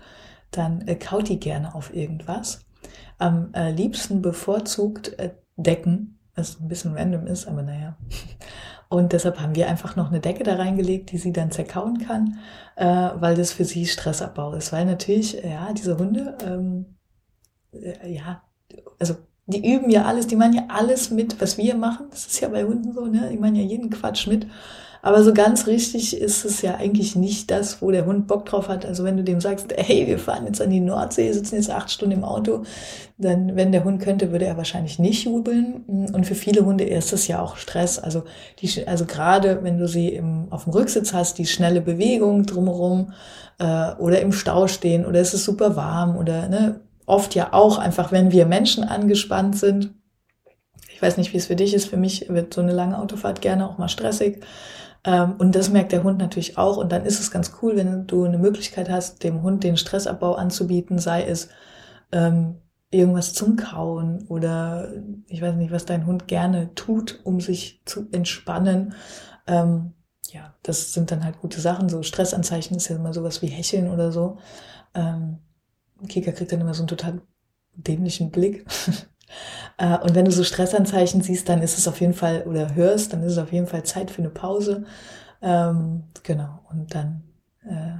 dann 0.53 0.87
äh, 0.87 0.95
kaut 0.95 1.29
die 1.29 1.41
gerne 1.41 1.75
auf 1.75 1.95
irgendwas. 1.95 2.65
Am 3.19 3.53
äh, 3.55 3.71
liebsten 3.71 4.23
bevorzugt 4.23 5.19
äh, 5.19 5.31
Decken, 5.57 6.19
was 6.35 6.61
ein 6.61 6.69
bisschen 6.69 6.97
random 6.97 7.27
ist, 7.27 7.47
aber 7.47 7.63
naja. 7.63 7.97
Und 8.89 9.15
deshalb 9.15 9.41
haben 9.41 9.55
wir 9.55 9.69
einfach 9.69 9.97
noch 9.97 10.09
eine 10.09 10.21
Decke 10.21 10.45
da 10.45 10.57
reingelegt, 10.57 11.13
die 11.13 11.19
sie 11.19 11.33
dann 11.33 11.51
zerkauen 11.51 11.99
kann, 11.99 12.39
äh, 12.77 12.85
weil 13.15 13.37
das 13.37 13.51
für 13.51 13.65
sie 13.65 13.87
Stressabbau 13.87 14.53
ist. 14.53 14.71
Weil 14.71 14.85
natürlich, 14.85 15.43
ja, 15.43 15.73
diese 15.73 15.97
Hunde, 15.97 16.37
ähm, 16.45 16.97
äh, 17.73 18.13
ja, 18.13 18.43
also 18.99 19.15
die 19.47 19.75
üben 19.75 19.91
ja 19.91 20.05
alles, 20.05 20.27
die 20.27 20.37
machen 20.37 20.53
ja 20.53 20.65
alles 20.69 21.11
mit, 21.11 21.41
was 21.41 21.59
wir 21.59 21.75
machen. 21.75 22.07
Das 22.11 22.27
ist 22.27 22.41
ja 22.41 22.49
bei 22.49 22.65
Hunden 22.65 22.93
so, 22.93 23.07
ne? 23.07 23.31
Die 23.31 23.39
machen 23.39 23.57
ja 23.57 23.63
jeden 23.63 23.91
Quatsch 23.91 24.27
mit. 24.27 24.47
Aber 25.05 25.25
so 25.25 25.35
ganz 25.35 25.67
richtig 25.67 26.17
ist 26.17 26.45
es 26.45 26.63
ja 26.63 26.77
eigentlich 26.77 27.17
nicht 27.17 27.51
das, 27.51 27.83
wo 27.83 27.91
der 27.91 28.07
Hund 28.07 28.29
Bock 28.29 28.47
drauf 28.47 28.69
hat. 28.69 28.87
Also 28.87 29.03
wenn 29.03 29.17
du 29.17 29.25
dem 29.25 29.41
sagst, 29.41 29.75
hey, 29.77 30.07
wir 30.07 30.17
fahren 30.21 30.47
jetzt 30.47 30.62
an 30.62 30.71
die 30.71 30.79
Nordsee, 30.79 31.33
sitzen 31.33 31.57
jetzt 31.57 31.71
acht 31.71 31.91
Stunden 31.91 32.19
im 32.19 32.25
Auto, 32.25 32.62
dann, 33.19 33.57
wenn 33.57 33.73
der 33.73 33.83
Hund 33.83 34.01
könnte, 34.01 34.31
würde 34.31 34.45
er 34.45 34.57
wahrscheinlich 34.57 35.01
nicht 35.01 35.25
jubeln. 35.25 36.11
Und 36.12 36.25
für 36.25 36.37
viele 36.37 36.65
Hunde 36.65 36.85
ist 36.85 37.12
es 37.12 37.27
ja 37.27 37.43
auch 37.43 37.57
Stress. 37.57 37.99
Also 37.99 38.23
die, 38.61 38.87
also 38.87 39.05
gerade 39.05 39.65
wenn 39.65 39.77
du 39.77 39.88
sie 39.88 40.09
im, 40.09 40.47
auf 40.51 40.65
dem 40.65 40.73
Rücksitz 40.73 41.12
hast, 41.12 41.37
die 41.38 41.47
schnelle 41.47 41.81
Bewegung 41.81 42.47
drumherum 42.47 43.12
äh, 43.59 43.95
oder 43.95 44.21
im 44.21 44.31
Stau 44.31 44.69
stehen 44.69 45.05
oder 45.05 45.19
es 45.19 45.35
ist 45.35 45.45
super 45.45 45.75
warm 45.75 46.17
oder 46.17 46.49
ne, 46.49 46.81
oft 47.07 47.35
ja 47.35 47.53
auch 47.53 47.79
einfach, 47.79 48.12
wenn 48.12 48.31
wir 48.31 48.47
Menschen 48.47 48.85
angespannt 48.85 49.59
sind. 49.59 49.95
Ich 50.95 51.03
weiß 51.03 51.17
nicht, 51.17 51.33
wie 51.33 51.38
es 51.38 51.47
für 51.47 51.57
dich 51.57 51.75
ist. 51.75 51.87
Für 51.87 51.97
mich 51.97 52.29
wird 52.29 52.55
so 52.55 52.61
eine 52.61 52.71
lange 52.71 52.97
Autofahrt 52.97 53.41
gerne 53.41 53.69
auch 53.69 53.79
mal 53.79 53.88
stressig. 53.88 54.45
Ähm, 55.05 55.35
und 55.38 55.55
das 55.55 55.71
merkt 55.71 55.93
der 55.93 56.05
Hund 56.05 56.19
natürlich 56.19 56.59
auch. 56.59 56.77
Und 56.77 56.93
dann 56.93 57.05
ist 57.05 57.21
es 57.21 57.31
ganz 57.31 57.53
cool, 57.62 57.77
wenn 57.77 58.07
du 58.07 58.25
eine 58.25 58.38
Möglichkeit 58.38 58.88
hast, 58.88 59.25
dem 59.25 59.43
Hund 59.43 59.65
den 59.65 59.77
Stressabbau 59.77 60.35
anzubieten, 60.35 60.99
sei 60.99 61.25
es 61.25 61.49
ähm, 62.12 62.57
irgendwas 62.91 63.33
zum 63.33 63.57
Kauen 63.57 64.27
oder 64.29 64.93
ich 65.29 65.41
weiß 65.41 65.55
nicht, 65.57 65.73
was 65.73 65.87
dein 65.87 66.07
Hund 66.07 66.29
gerne 66.29 66.75
tut, 66.75 67.21
um 67.25 67.41
sich 67.41 67.83
zu 67.87 68.07
entspannen. 68.12 68.95
Ähm, 69.47 69.95
ja, 70.31 70.55
das 70.62 70.93
sind 70.93 71.11
dann 71.11 71.25
halt 71.25 71.41
gute 71.41 71.61
Sachen. 71.61 71.88
So 71.88 72.03
Stressanzeichen 72.03 72.77
ist 72.77 72.88
ja 72.88 72.97
immer 72.97 73.12
sowas 73.12 73.43
wie 73.43 73.47
Hecheln 73.49 73.88
oder 73.88 74.12
so. 74.12 74.38
Ähm, 74.95 75.38
Kika 76.09 76.33
kriegt 76.33 76.53
dann 76.53 76.61
immer 76.61 76.75
so 76.75 76.83
einen 76.83 76.88
total 76.88 77.23
dämlichen 77.75 78.31
Blick. 78.31 78.67
Äh, 79.79 79.99
und 79.99 80.14
wenn 80.14 80.25
du 80.25 80.31
so 80.31 80.45
Stressanzeichen 80.45 81.23
siehst, 81.23 81.49
dann 81.49 81.62
ist 81.62 81.79
es 81.79 81.88
auf 81.88 82.01
jeden 82.01 82.14
Fall, 82.14 82.45
oder 82.47 82.75
hörst, 82.75 83.12
dann 83.12 83.23
ist 83.23 83.33
es 83.33 83.38
auf 83.38 83.53
jeden 83.53 83.66
Fall 83.66 83.85
Zeit 83.85 84.11
für 84.11 84.23
eine 84.23 84.31
Pause. 84.31 84.85
Ähm, 85.40 86.05
genau. 86.23 86.61
Und 86.71 86.95
dann 86.95 87.23
äh, 87.64 87.95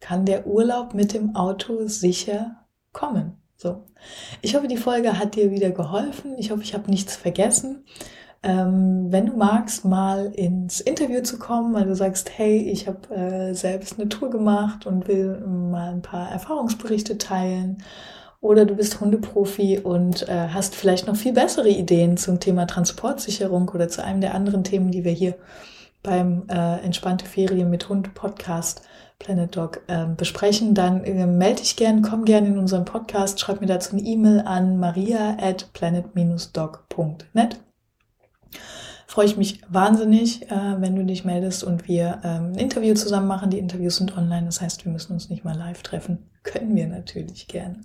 kann 0.00 0.24
der 0.24 0.46
Urlaub 0.46 0.94
mit 0.94 1.12
dem 1.14 1.34
Auto 1.34 1.86
sicher 1.86 2.56
kommen. 2.92 3.36
So. 3.56 3.86
Ich 4.42 4.54
hoffe, 4.54 4.68
die 4.68 4.76
Folge 4.76 5.18
hat 5.18 5.34
dir 5.34 5.50
wieder 5.50 5.70
geholfen. 5.70 6.36
Ich 6.38 6.50
hoffe, 6.50 6.62
ich 6.62 6.74
habe 6.74 6.90
nichts 6.90 7.16
vergessen. 7.16 7.84
Ähm, 8.42 9.06
wenn 9.10 9.26
du 9.26 9.36
magst, 9.36 9.84
mal 9.84 10.26
ins 10.26 10.80
Interview 10.80 11.22
zu 11.22 11.38
kommen, 11.38 11.74
weil 11.74 11.86
du 11.86 11.96
sagst, 11.96 12.30
hey, 12.36 12.58
ich 12.58 12.86
habe 12.86 13.14
äh, 13.14 13.54
selbst 13.54 13.98
eine 13.98 14.08
Tour 14.08 14.30
gemacht 14.30 14.86
und 14.86 15.08
will 15.08 15.40
mal 15.40 15.90
ein 15.90 16.02
paar 16.02 16.30
Erfahrungsberichte 16.30 17.18
teilen 17.18 17.82
oder 18.40 18.64
du 18.64 18.74
bist 18.74 19.00
Hundeprofi 19.00 19.78
und 19.78 20.28
äh, 20.28 20.48
hast 20.48 20.74
vielleicht 20.74 21.06
noch 21.06 21.16
viel 21.16 21.32
bessere 21.32 21.68
Ideen 21.68 22.16
zum 22.16 22.40
Thema 22.40 22.66
Transportsicherung 22.66 23.68
oder 23.70 23.88
zu 23.88 24.04
einem 24.04 24.20
der 24.20 24.34
anderen 24.34 24.64
Themen, 24.64 24.90
die 24.90 25.04
wir 25.04 25.12
hier 25.12 25.34
beim 26.02 26.44
äh, 26.48 26.80
Entspannte 26.84 27.26
Ferien 27.26 27.70
mit 27.70 27.88
Hund 27.88 28.14
Podcast 28.14 28.82
Planet 29.18 29.56
Dog 29.56 29.80
äh, 29.86 30.06
besprechen, 30.06 30.74
dann 30.74 31.02
äh, 31.04 31.26
melde 31.26 31.62
dich 31.62 31.76
gern, 31.76 32.02
komm 32.02 32.24
gern 32.24 32.46
in 32.46 32.58
unseren 32.58 32.84
Podcast, 32.84 33.40
schreib 33.40 33.60
mir 33.60 33.66
dazu 33.66 33.96
eine 33.96 34.02
E-Mail 34.02 34.40
an 34.40 34.78
maria 34.78 35.36
at 35.40 35.72
planet-dog.net 35.72 37.60
freue 39.06 39.26
ich 39.26 39.36
mich 39.36 39.60
wahnsinnig, 39.68 40.50
äh, 40.50 40.80
wenn 40.80 40.96
du 40.96 41.04
dich 41.04 41.24
meldest 41.24 41.64
und 41.64 41.88
wir 41.88 42.20
ähm, 42.24 42.52
ein 42.52 42.58
Interview 42.58 42.94
zusammen 42.94 43.28
machen. 43.28 43.50
Die 43.50 43.58
Interviews 43.58 43.96
sind 43.96 44.16
online, 44.16 44.46
das 44.46 44.60
heißt, 44.60 44.84
wir 44.84 44.92
müssen 44.92 45.12
uns 45.12 45.30
nicht 45.30 45.44
mal 45.44 45.56
live 45.56 45.82
treffen. 45.82 46.18
Können 46.42 46.76
wir 46.76 46.86
natürlich 46.86 47.48
gerne. 47.48 47.80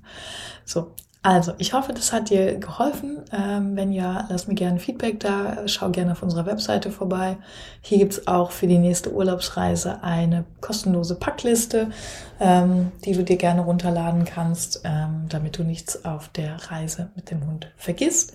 So, 0.65 0.93
also, 1.23 1.53
ich 1.59 1.73
hoffe, 1.73 1.93
das 1.93 2.11
hat 2.13 2.31
dir 2.31 2.57
geholfen. 2.57 3.19
Ähm, 3.31 3.75
wenn 3.75 3.91
ja, 3.91 4.25
lass 4.29 4.47
mir 4.47 4.55
gerne 4.55 4.79
Feedback 4.79 5.19
da. 5.19 5.67
Schau 5.67 5.91
gerne 5.91 6.13
auf 6.13 6.23
unserer 6.23 6.47
Webseite 6.47 6.89
vorbei. 6.89 7.37
Hier 7.81 7.99
gibt's 7.99 8.25
auch 8.27 8.49
für 8.49 8.65
die 8.65 8.79
nächste 8.79 9.13
Urlaubsreise 9.13 10.03
eine 10.03 10.45
kostenlose 10.61 11.13
Packliste, 11.13 11.91
ähm, 12.39 12.91
die 13.05 13.13
du 13.13 13.23
dir 13.23 13.37
gerne 13.37 13.61
runterladen 13.61 14.25
kannst, 14.25 14.81
ähm, 14.83 15.27
damit 15.29 15.59
du 15.59 15.63
nichts 15.63 16.05
auf 16.05 16.29
der 16.29 16.55
Reise 16.71 17.11
mit 17.15 17.29
dem 17.29 17.45
Hund 17.45 17.71
vergisst. 17.77 18.33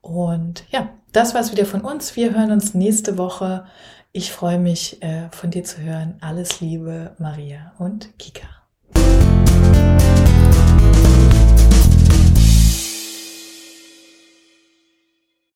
Und 0.00 0.64
ja, 0.70 0.90
das 1.12 1.34
war's 1.34 1.52
wieder 1.52 1.66
von 1.66 1.82
uns. 1.82 2.16
Wir 2.16 2.34
hören 2.34 2.52
uns 2.52 2.74
nächste 2.74 3.18
Woche. 3.18 3.66
Ich 4.12 4.32
freue 4.32 4.58
mich, 4.58 5.02
äh, 5.02 5.28
von 5.30 5.50
dir 5.50 5.64
zu 5.64 5.80
hören. 5.82 6.16
Alles 6.20 6.60
Liebe, 6.60 7.14
Maria 7.18 7.72
und 7.78 8.18
Kika. 8.18 8.59